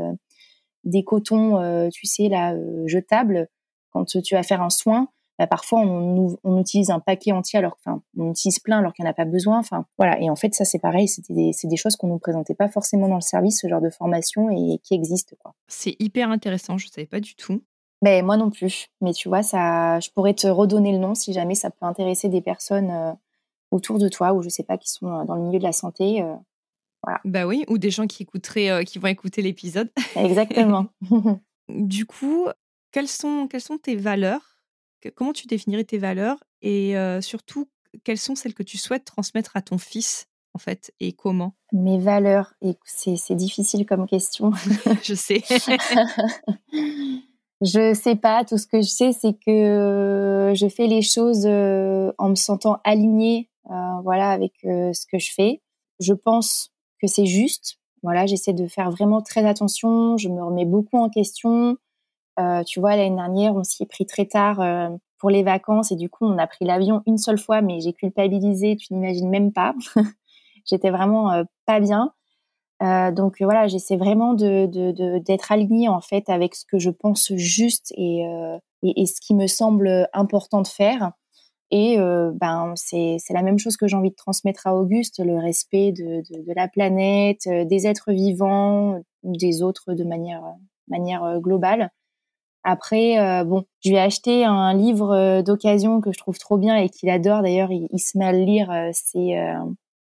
des 0.85 1.03
cotons, 1.03 1.89
tu 1.91 2.05
sais 2.05 2.29
là, 2.29 2.55
jetables, 2.85 3.49
quand 3.89 4.05
tu 4.05 4.35
vas 4.35 4.43
faire 4.43 4.61
un 4.61 4.69
soin, 4.69 5.09
bah, 5.39 5.47
parfois 5.47 5.81
on, 5.81 6.61
utilise 6.61 6.91
un 6.91 7.01
paquet 7.01 7.33
entier 7.33 7.59
alors 7.59 7.79
enfin 7.79 8.03
on 8.19 8.31
utilise 8.31 8.59
plein 8.59 8.79
alors 8.79 8.93
qu'il 8.93 9.05
n'y 9.05 9.09
en 9.09 9.11
a 9.11 9.15
pas 9.15 9.25
besoin 9.25 9.59
enfin 9.59 9.85
voilà 9.99 10.21
et 10.21 10.31
en 10.31 10.37
fait 10.37 10.55
ça 10.55 10.65
c'est 10.65 10.79
pareil 10.79 11.09
c'est 11.09 11.25
des 11.33 11.77
choses 11.77 11.97
qu'on 11.97 12.07
nous 12.07 12.21
présentait 12.21 12.55
pas 12.55 12.69
forcément 12.69 13.09
dans 13.09 13.17
le 13.17 13.21
service 13.21 13.61
ce 13.61 13.67
genre 13.67 13.81
de 13.81 13.91
formation 13.91 14.49
et 14.51 14.79
qui 14.85 14.95
existent 14.95 15.35
quoi 15.41 15.55
c'est 15.67 15.97
hyper 15.99 16.31
intéressant 16.31 16.79
je 16.79 16.87
savais 16.87 17.07
pas 17.07 17.19
du 17.19 17.35
tout 17.35 17.63
mais 18.05 18.21
moi 18.21 18.37
non 18.37 18.51
plus. 18.51 18.89
Mais 19.01 19.15
tu 19.15 19.31
vois, 19.31 19.43
ça, 19.43 19.99
je 19.99 20.11
pourrais 20.11 20.35
te 20.35 20.47
redonner 20.47 20.93
le 20.93 20.99
nom 20.99 21.15
si 21.15 21.33
jamais 21.33 21.55
ça 21.55 21.71
peut 21.71 21.87
intéresser 21.87 22.29
des 22.29 22.43
personnes 22.43 22.91
euh, 22.91 23.13
autour 23.71 23.99
de 23.99 24.11
toi 24.11 24.35
ou 24.35 24.43
je 24.43 24.51
sais 24.51 24.63
pas 24.63 24.77
qui 24.77 24.91
sont 24.91 25.07
euh, 25.07 25.25
dans 25.25 25.37
le 25.37 25.41
milieu 25.41 25.59
de 25.59 25.65
la 25.65 25.73
santé. 25.73 26.21
Euh, 26.21 26.35
voilà. 27.03 27.21
Bah 27.25 27.47
oui, 27.47 27.65
ou 27.67 27.79
des 27.79 27.91
gens 27.91 28.07
qui 28.07 28.23
écouteraient, 28.23 28.85
qui 28.85 28.99
vont 28.99 29.09
écouter 29.09 29.41
l'épisode. 29.41 29.91
Exactement. 30.17 30.89
du 31.71 32.05
coup, 32.05 32.47
quelles 32.93 33.09
sont, 33.09 33.49
quelles 33.49 33.63
sont 33.63 33.79
tes 33.79 33.97
valeurs? 33.97 34.59
Comment 35.15 35.33
tu 35.33 35.47
définirais 35.47 35.85
tes 35.85 35.99
valeurs? 35.99 36.45
Et 36.61 36.95
surtout 37.21 37.69
quelles 38.05 38.19
sont 38.19 38.35
celles 38.35 38.55
que 38.55 38.63
tu 38.63 38.79
souhaites 38.79 39.05
transmettre 39.05 39.55
à 39.55 39.61
ton 39.61 39.77
fils 39.77 40.29
en 40.55 40.59
fait 40.59 40.95
et 40.99 41.13
comment? 41.13 41.55
Mes 41.73 41.99
valeurs, 41.99 42.55
c'est 42.87 43.35
difficile 43.35 43.85
comme 43.85 44.07
question. 44.07 44.53
je 45.03 45.15
sais. 45.15 45.43
Je 47.65 47.95
sais 47.95 48.17
pas. 48.17 48.45
Tout 48.45 48.59
ce 48.59 48.67
que 48.67 48.83
je 48.83 48.89
sais, 48.89 49.13
c'est 49.13 49.33
que 49.33 49.51
euh, 49.51 50.55
je 50.55 50.69
fais 50.69 50.87
les 50.87 51.01
choses 51.01 51.47
euh, 51.47 52.13
en 52.19 52.29
me 52.29 52.35
sentant 52.35 52.79
alignée, 52.85 53.49
euh, 53.71 54.01
voilà, 54.03 54.31
avec 54.31 54.53
ce 54.63 55.07
que 55.07 55.19
je 55.19 55.33
fais. 55.33 55.63
Je 55.99 56.13
pense 56.13 56.71
que 57.01 57.07
c'est 57.07 57.25
juste. 57.25 57.79
Voilà, 58.03 58.27
j'essaie 58.27 58.53
de 58.53 58.67
faire 58.67 58.91
vraiment 58.91 59.23
très 59.23 59.47
attention. 59.47 60.19
Je 60.19 60.29
me 60.29 60.43
remets 60.45 60.67
beaucoup 60.67 60.99
en 60.99 61.09
question. 61.09 61.79
tu 62.67 62.81
vois, 62.81 62.97
l'année 62.97 63.17
dernière, 63.17 63.55
on 63.57 63.65
s'y 63.65 63.83
est 63.83 63.87
pris 63.87 64.05
très 64.05 64.27
tard 64.27 64.61
pour 65.19 65.31
les 65.31 65.43
vacances 65.43 65.91
et 65.91 65.97
du 65.97 66.11
coup, 66.11 66.27
on 66.27 66.37
a 66.37 66.47
pris 66.47 66.67
l'avion 66.67 67.03
une 67.07 67.17
seule 67.17 67.39
fois, 67.39 67.63
mais 67.63 67.81
j'ai 67.81 67.95
culpabilisé. 67.95 68.77
Tu 68.77 68.93
n'imagines 68.93 69.31
même 69.31 69.53
pas. 69.53 69.75
J'étais 70.67 70.91
vraiment 70.91 71.45
pas 71.65 71.81
bien. 71.81 72.13
Euh, 72.83 73.13
donc 73.13 73.37
voilà, 73.41 73.67
j'essaie 73.67 73.97
vraiment 73.97 74.35
de, 74.35 74.67
d'être 75.19 75.53
alignée 75.53 75.89
en 75.89 76.01
fait 76.01 76.29
avec 76.29 76.55
ce 76.55 76.65
que 76.67 76.79
je 76.79 76.91
pense 76.91 77.33
juste 77.37 77.93
et, 77.97 78.27
euh, 78.27 78.59
et, 78.83 79.07
ce 79.07 79.21
qui 79.21 79.35
me 79.35 79.47
semble 79.47 80.09
important 80.13 80.61
de 80.61 80.67
faire. 80.67 81.13
Et 81.71 81.99
euh, 81.99 82.31
ben 82.35 82.75
c'est, 82.77 83.19
la 83.31 83.43
même 83.43 83.59
chose 83.59 83.77
que 83.77 83.87
j'ai 83.87 83.97
envie 83.97 84.11
de 84.11 84.17
transmettre 84.17 84.67
à 84.67 84.75
Auguste, 84.77 85.21
le 85.25 85.39
respect 85.39 85.93
de, 85.93 86.23
de, 86.31 86.53
la 86.55 86.69
planète, 86.69 87.49
des 87.49 87.87
êtres 87.87 88.13
vivants, 88.13 89.01
des 89.23 89.63
autres 89.63 89.95
de 89.95 90.05
manière, 90.05 90.43
manière 90.89 91.41
globale. 91.41 91.91
Après, 92.65 93.45
bon, 93.45 93.65
je 93.85 93.91
lui 93.91 93.97
ai 93.97 94.01
acheté 94.01 94.45
un 94.45 94.73
livre 94.75 95.43
d'occasion 95.43 96.01
que 96.01 96.13
je 96.13 96.19
trouve 96.19 96.39
trop 96.39 96.59
bien 96.59 96.77
et 96.77 96.89
qu'il 96.89 97.11
adore. 97.11 97.43
D'ailleurs, 97.43 97.71
il, 97.71 97.89
il, 97.93 97.99
se 97.99 98.17
met 98.19 98.25
à 98.25 98.33
le 98.33 98.45
lire. 98.45 98.91
C'est 98.93 99.37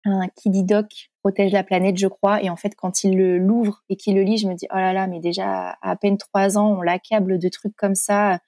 un 0.05 0.29
Kiddy 0.37 0.64
Doc 0.64 1.11
protège 1.26 1.50
la 1.50 1.64
planète, 1.64 1.98
je 1.98 2.06
crois. 2.06 2.40
Et 2.40 2.50
en 2.50 2.56
fait, 2.56 2.76
quand 2.76 3.02
il 3.02 3.18
l'ouvre 3.18 3.82
et 3.88 3.96
qu'il 3.96 4.14
le 4.14 4.22
lit, 4.22 4.38
je 4.38 4.46
me 4.46 4.54
dis, 4.54 4.68
oh 4.72 4.76
là 4.76 4.92
là, 4.92 5.08
mais 5.08 5.18
déjà, 5.18 5.76
à, 5.82 5.96
peine 5.96 6.18
trois 6.18 6.56
ans, 6.56 6.78
on 6.78 6.82
l'accable 6.82 7.40
de 7.40 7.48
trucs 7.48 7.74
comme 7.74 7.96
ça. 7.96 8.38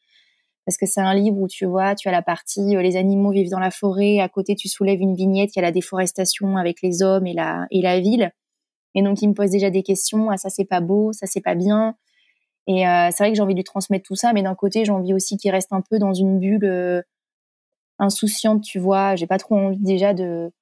Parce 0.65 0.77
que 0.77 0.87
c'est 0.87 1.01
un 1.01 1.13
livre 1.13 1.39
où 1.39 1.49
tu 1.49 1.67
vois, 1.67 1.97
tu 1.97 2.09
as 2.09 2.13
la 2.13 2.23
partie 2.23 2.77
euh, 2.77 2.83
les 2.83 2.97
animaux 2.97 3.33
vivent 3.33 3.51
dans 3.51 3.59
la 3.59 3.73
forêt, 3.73 4.21
à 4.21 4.29
côté 4.29 4.55
tu 4.55 4.69
soulèves 4.69 5.01
une 5.01 5.17
vignette, 5.17 5.57
il 5.57 5.59
y 5.59 5.61
a 5.61 5.63
la 5.63 5.73
déforestation 5.73 6.57
avec 6.57 6.83
les 6.83 7.03
hommes 7.03 7.27
et 7.27 7.33
la, 7.33 7.67
et 7.71 7.81
la 7.81 7.99
ville. 7.99 8.31
Et 8.95 9.03
donc 9.03 9.23
il 9.23 9.29
me 9.29 9.35
pose 9.35 9.51
déjà 9.51 9.71
des 9.71 9.83
questions, 9.83 10.29
ah 10.31 10.37
ça 10.37 10.51
c'est 10.51 10.67
pas 10.67 10.81
beau, 10.81 11.13
ça 11.13 11.27
c'est 11.27 11.41
pas 11.41 11.55
bien. 11.55 11.97
Et 12.67 12.87
euh, 12.87 13.09
c'est 13.11 13.25
vrai 13.25 13.31
que 13.31 13.37
j'ai 13.37 13.43
envie 13.43 13.55
de 13.55 13.61
lui 13.61 13.65
transmettre 13.65 14.07
tout 14.07 14.15
ça, 14.15 14.35
mais 14.35 14.43
d'un 14.43 14.55
côté 14.55 14.85
j'ai 14.85 14.93
envie 14.93 15.15
aussi 15.15 15.39
qu'il 15.39 15.51
reste 15.51 15.73
un 15.73 15.81
peu 15.81 15.99
dans 15.99 16.13
une 16.13 16.39
bulle 16.39 16.65
euh, 16.67 17.03
insouciante, 17.99 18.63
tu 18.63 18.79
vois. 18.79 19.17
J'ai 19.17 19.27
pas 19.27 19.39
trop 19.39 19.57
envie 19.57 19.83
déjà 19.83 20.13
de 20.13 20.53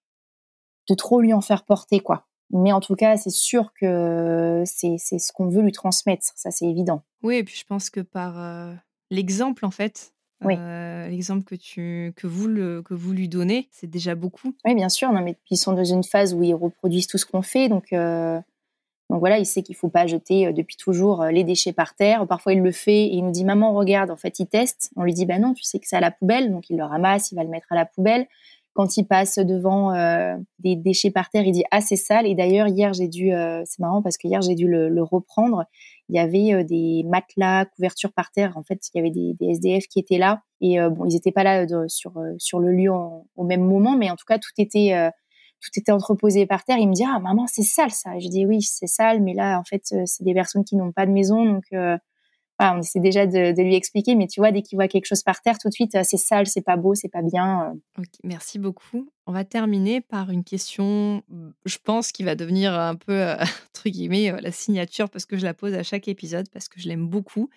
de 0.89 0.95
trop 0.95 1.21
lui 1.21 1.33
en 1.33 1.41
faire 1.41 1.65
porter, 1.65 2.01
quoi. 2.01 2.27
Mais 2.51 2.73
en 2.73 2.81
tout 2.81 2.95
cas, 2.95 3.17
c'est 3.17 3.31
sûr 3.31 3.73
que 3.75 4.63
c'est 4.67 4.99
ce 4.99 5.33
qu'on 5.33 5.49
veut 5.49 5.63
lui 5.63 5.73
transmettre, 5.73 6.25
ça 6.37 6.51
c'est 6.51 6.67
évident. 6.67 7.03
Oui, 7.23 7.37
et 7.37 7.45
puis 7.45 7.57
je 7.57 7.65
pense 7.65 7.91
que 7.91 8.01
par 8.01 8.75
l'exemple, 9.11 9.65
en 9.65 9.73
fait, 9.73 10.15
l'exemple 10.43 11.43
que, 11.43 11.57
tu, 11.57 12.13
que, 12.17 12.27
vous 12.27 12.47
le, 12.47 12.83
que 12.83 12.95
vous 12.95 13.13
lui 13.13 13.29
donnez, 13.29 13.69
c'est 13.73 13.91
déjà 13.91 14.15
beaucoup. 14.15 14.55
Oui, 14.65 14.75
bien 14.75 14.89
sûr. 14.89 15.13
Non, 15.13 15.23
mais 15.23 15.37
ils 15.51 15.57
sont 15.57 15.73
dans 15.73 15.85
une 15.85 16.05
phase 16.05 16.35
où 16.35 16.43
ils 16.43 16.55
reproduisent 16.55 17.09
tout 17.09 17.19
ce 17.19 17.27
qu'on 17.27 17.43
fait. 17.43 17.69
Donc, 17.69 17.93
donc 17.93 19.21
voilà, 19.21 19.39
il 19.39 19.47
sait 19.47 19.63
qu'il 19.63 19.77
faut 19.77 19.89
pas 19.89 20.07
jeter 20.07 20.53
depuis 20.53 20.77
toujours 20.77 21.25
les 21.25 21.43
déchets 21.43 21.73
par 21.73 21.97
terre. 21.97 22.29
Parfois, 22.29 22.53
il 22.53 22.61
le 22.61 22.73
fait 22.73 23.07
et 23.07 23.15
il 23.15 23.25
nous 23.25 23.33
dit 23.33 23.45
Maman, 23.45 23.73
regarde, 23.73 24.13
en 24.13 24.17
fait, 24.17 24.39
il 24.39 24.47
teste. 24.47 24.91
On 24.95 25.03
lui 25.03 25.15
dit 25.15 25.27
Bah 25.27 25.41
non, 25.41 25.53
tu 25.53 25.65
sais 25.65 25.81
que 25.81 25.89
c'est 25.89 25.97
à 25.97 26.01
la 26.01 26.13
poubelle. 26.13 26.53
Donc, 26.53 26.71
il 26.71 26.77
le 26.77 26.85
ramasse, 26.85 27.33
il 27.33 27.35
va 27.35 27.43
le 27.43 27.51
mettre 27.51 27.67
à 27.71 27.75
la 27.75 27.87
poubelle 27.87 28.29
quand 28.77 28.99
il 28.99 29.05
passe 29.05 29.39
devant 29.39 29.95
euh, 29.95 30.37
des 30.59 30.77
déchets 30.77 31.11
par 31.11 31.31
terre, 31.31 31.45
il 31.45 31.53
dit 31.53 31.65
ah 31.71 31.81
c'est 31.81 31.97
sale. 31.97 32.27
Et 32.27 32.35
d'ailleurs 32.35 32.69
hier 32.69 32.93
j'ai 32.93 33.09
dû, 33.09 33.33
euh, 33.33 33.63
c'est 33.65 33.81
marrant 33.81 34.03
parce 34.03 34.19
que 34.19 34.29
hier 34.29 34.43
j'ai 34.43 34.55
dû 34.55 34.69
le, 34.69 35.03
reprendre. 35.03 35.65
Il 36.09 36.17
y 36.17 36.19
avait 36.19 36.53
euh, 36.53 36.63
des 36.63 37.03
matelas, 37.09 37.65
couvertures 37.65 38.13
par 38.13 38.31
terre. 38.31 38.57
En 38.57 38.63
fait, 38.63 38.79
il 38.93 38.99
y 38.99 39.01
avait 39.01 39.11
des, 39.11 39.35
SDF 39.41 39.87
qui 39.89 39.99
étaient 39.99 40.19
là 40.19 40.43
et 40.61 40.79
bon 40.91 41.05
ils 41.07 41.15
n'étaient 41.15 41.33
pas 41.33 41.45
là 41.45 41.67
sur 41.89 42.13
sur 42.39 42.61
le 42.61 42.73
lieu 42.73 42.91
au 42.91 43.45
même 43.45 43.63
moment, 43.63 43.97
mais 43.97 44.11
en 44.11 44.17
tout 44.17 44.25
cas 44.27 44.39
tout 44.39 44.51
était 44.59 45.11
tout 45.61 45.71
était 45.79 45.93
entreposé 45.93 46.47
par 46.47 46.65
terre. 46.65 46.79
Il 46.79 46.89
me 46.89 46.95
dit 46.95 47.05
ah 47.07 47.19
maman 47.19 47.47
c'est 47.47 47.63
sale 47.63 47.91
ça. 47.91 48.17
Et 48.17 48.21
je 48.21 48.29
dis 48.29 48.47
oui 48.47 48.63
c'est 48.63 48.87
sale, 48.87 49.23
mais 49.23 49.35
là 49.35 49.59
en 49.59 49.65
fait 49.65 49.83
c'est 50.05 50.25
des 50.25 50.35
personnes 50.35 50.65
qui 50.65 50.77
n'ont 50.77 50.93
pas 50.93 51.07
de 51.07 51.13
maison 51.13 51.45
donc 51.45 51.65
on 52.59 52.79
essaie 52.79 53.01
déjà 53.01 53.27
de, 53.27 53.63
lui 53.63 53.75
expliquer, 53.75 54.15
mais 54.15 54.27
tu 54.27 54.41
vois, 54.41 54.51
dès 54.51 54.63
qu'il 54.63 54.77
voit 54.77 54.89
quelque 54.89 55.07
chose 55.07 55.23
par 55.23 55.43
terre, 55.43 55.59
tout 55.59 55.69
de 55.69 55.75
suite, 55.75 55.95
euh, 55.95 56.03
c'est 56.05 56.17
sale, 56.17 56.47
c'est 56.47 56.63
pas 56.63 56.77
beau, 56.77 56.95
c'est 56.95 57.09
pas 57.09 57.23
bien. 57.23 57.75
Euh. 57.99 58.03
merci 58.25 58.59
beaucoup. 58.59 59.09
On 59.27 59.33
va 59.33 59.45
terminer 59.45 60.01
par 60.01 60.31
une 60.31 60.45
question, 60.45 61.23
je 61.65 61.79
pense, 61.83 62.13
qui 62.13 62.23
va 62.23 62.35
devenir 62.35 62.73
un 62.79 62.95
peu, 62.95 63.13
euh, 63.13 63.37
entre 63.75 63.89
guillemets, 63.89 64.33
la 64.41 64.53
signature, 64.53 65.11
parce 65.11 65.27
que 65.27 65.37
je 65.37 65.45
la 65.45 65.55
pose 65.55 65.75
à 65.75 65.83
chaque 65.83 66.09
épisode, 66.09 66.49
parce 66.51 66.69
que 66.69 66.81
je 66.81 66.89
l'aime 66.89 67.09
beaucoup. 67.09 67.51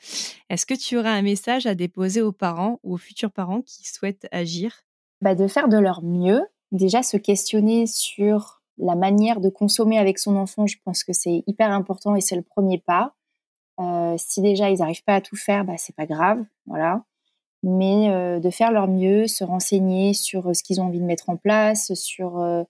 Est-ce 0.50 0.66
que 0.66 0.74
tu 0.74 0.98
aurais 0.98 1.10
un 1.10 1.22
message 1.22 1.66
à 1.66 1.76
déposer 1.76 2.22
aux 2.22 2.34
parents 2.34 2.80
ou 2.84 2.96
aux 2.96 2.98
futurs 2.98 3.32
parents 3.32 3.62
qui 3.62 3.88
souhaitent 3.88 4.28
agir? 4.32 4.82
Bah, 5.22 5.36
De 5.36 5.48
faire 5.48 5.70
de 5.70 5.78
leur 5.78 6.04
mieux. 6.04 6.42
Déjà, 6.72 7.04
se 7.04 7.18
questionner 7.18 7.88
sur 7.88 8.62
la 8.78 8.96
manière 8.96 9.40
de 9.40 9.50
consommer 9.50 9.98
avec 9.98 10.20
son 10.20 10.36
enfant, 10.36 10.68
je 10.68 10.78
pense 10.84 11.04
que 11.04 11.14
c'est 11.14 11.44
hyper 11.48 11.72
important 11.72 12.16
et 12.16 12.22
c'est 12.22 12.36
le 12.36 12.42
premier 12.42 12.78
pas 12.78 13.16
euh, 13.80 14.16
si 14.18 14.42
déjà 14.42 14.70
ils 14.70 14.80
n'arrivent 14.80 15.04
pas 15.04 15.16
à 15.16 15.22
tout 15.22 15.36
faire, 15.38 15.64
bah, 15.64 15.76
c'est 15.78 15.96
pas 15.96 16.06
grave, 16.06 16.44
voilà. 16.66 17.04
Mais 17.64 18.10
euh, 18.10 18.40
de 18.40 18.50
faire 18.50 18.72
leur 18.72 18.88
mieux, 18.88 19.28
se 19.28 19.44
renseigner 19.44 20.14
sur 20.14 20.50
euh, 20.50 20.54
ce 20.54 20.64
qu'ils 20.64 20.82
ont 20.82 20.86
envie 20.86 21.00
de 21.00 21.06
mettre 21.06 21.30
en 21.30 21.38
place, 21.38 21.94
sur 21.94 22.66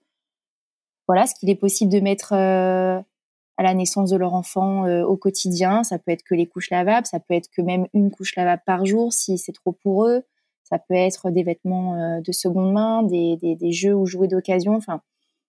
voilà 1.08 1.26
ce 1.26 1.34
qu'il 1.34 1.50
est 1.50 1.56
possible 1.56 1.92
de 1.92 2.00
mettre 2.00 2.32
à 2.34 3.62
la 3.62 3.74
naissance 3.74 4.10
de 4.10 4.16
leur 4.16 4.34
enfant 4.34 4.84
au 5.02 5.16
quotidien. 5.16 5.82
Ça 5.82 5.98
peut 5.98 6.12
être 6.12 6.22
que 6.22 6.36
les 6.36 6.46
couches 6.46 6.70
lavables, 6.70 7.06
ça 7.06 7.18
peut 7.18 7.34
être 7.34 7.50
que 7.50 7.62
même 7.62 7.86
une 7.94 8.10
couche 8.12 8.36
lavable 8.36 8.62
par 8.64 8.86
jour 8.86 9.12
si 9.12 9.36
c'est 9.36 9.52
trop 9.52 9.72
pour 9.72 10.06
eux. 10.06 10.22
Ça 10.62 10.78
peut 10.78 10.94
être 10.94 11.30
des 11.30 11.42
vêtements 11.42 12.20
de 12.20 12.32
seconde 12.32 12.72
main, 12.72 13.02
des, 13.02 13.36
des, 13.38 13.56
des 13.56 13.72
jeux 13.72 13.94
ou 13.94 14.06
jouets 14.06 14.28
d'occasion. 14.28 14.76
Enfin, 14.76 15.02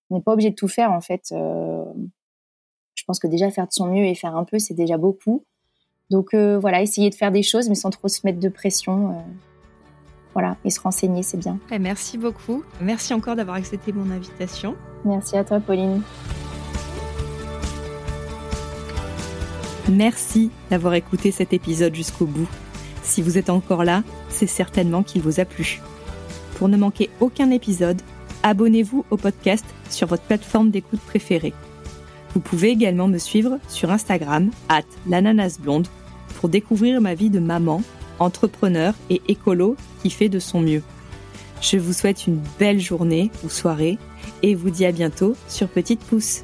on 0.10 0.16
n'est 0.16 0.24
pas 0.24 0.34
obligé 0.34 0.50
de 0.50 0.56
tout 0.56 0.68
faire 0.68 0.92
en 0.92 1.02
fait. 1.02 1.28
je 1.30 3.04
pense 3.06 3.20
que 3.20 3.28
déjà 3.28 3.52
faire 3.52 3.68
de 3.68 3.74
son 3.74 3.86
mieux 3.86 4.06
et 4.06 4.16
faire 4.16 4.36
un 4.36 4.46
peu, 4.46 4.58
c'est 4.58 4.74
déjà 4.74 4.98
beaucoup. 4.98 5.46
Donc 6.12 6.34
euh, 6.34 6.60
voilà, 6.60 6.82
essayer 6.82 7.10
de 7.10 7.16
faire 7.16 7.32
des 7.32 7.42
choses, 7.42 7.70
mais 7.70 7.76
sans 7.76 7.90
trop 7.90 8.10
se 8.10 8.20
mettre 8.26 8.40
de 8.40 8.50
pression. 8.50 9.12
Euh, 9.12 9.14
voilà, 10.34 10.58
et 10.64 10.70
se 10.70 10.80
renseigner, 10.80 11.24
c'est 11.24 11.38
bien. 11.38 11.58
Eh, 11.72 11.80
merci 11.80 12.18
beaucoup. 12.18 12.64
Merci 12.82 13.14
encore 13.14 13.36
d'avoir 13.36 13.58
accepté 13.58 13.92
mon 13.94 14.12
invitation. 14.12 14.76
Merci 15.06 15.38
à 15.38 15.44
toi, 15.44 15.60
Pauline. 15.60 16.02
Merci 19.90 20.52
d'avoir 20.70 20.94
écouté 20.94 21.32
cet 21.32 21.54
épisode 21.54 21.96
jusqu'au 21.96 22.26
bout. 22.26 22.48
Si 23.04 23.22
vous 23.22 23.38
êtes 23.38 23.50
encore 23.50 23.84
là, 23.84 24.04
c'est 24.30 24.48
certainement 24.48 25.04
qu'il 25.04 25.22
vous 25.22 25.40
a 25.40 25.46
plu. 25.46 25.82
Pour 26.56 26.70
ne 26.70 26.78
manquer 26.78 27.10
aucun 27.20 27.50
épisode, 27.52 28.02
abonnez-vous 28.44 29.06
au 29.10 29.18
podcast 29.18 29.66
sur 29.90 30.08
votre 30.08 30.24
plateforme 30.24 30.72
d'écoute 30.72 31.02
préférée. 31.02 31.54
Vous 32.34 32.40
pouvez 32.40 32.70
également 32.70 33.08
me 33.08 33.18
suivre 33.18 33.60
sur 33.68 33.92
Instagram, 33.92 34.52
at 34.70 34.84
l'ananasblonde 35.10 35.88
pour 36.42 36.50
découvrir 36.50 37.00
ma 37.00 37.14
vie 37.14 37.30
de 37.30 37.40
maman, 37.40 37.84
entrepreneur 38.18 38.96
et 39.12 39.22
écolo 39.28 39.78
qui 40.02 40.10
fait 40.10 40.28
de 40.28 40.40
son 40.40 40.60
mieux. 40.60 40.82
Je 41.62 41.78
vous 41.78 41.94
souhaite 41.94 42.26
une 42.26 42.42
belle 42.60 42.80
journée 42.80 43.30
ou 43.46 43.50
soirée 43.50 44.00
et 44.42 44.56
vous 44.56 44.72
dis 44.72 44.86
à 44.86 44.92
bientôt 44.92 45.36
sur 45.48 45.68
Petite 45.68 46.00
Pouce. 46.00 46.42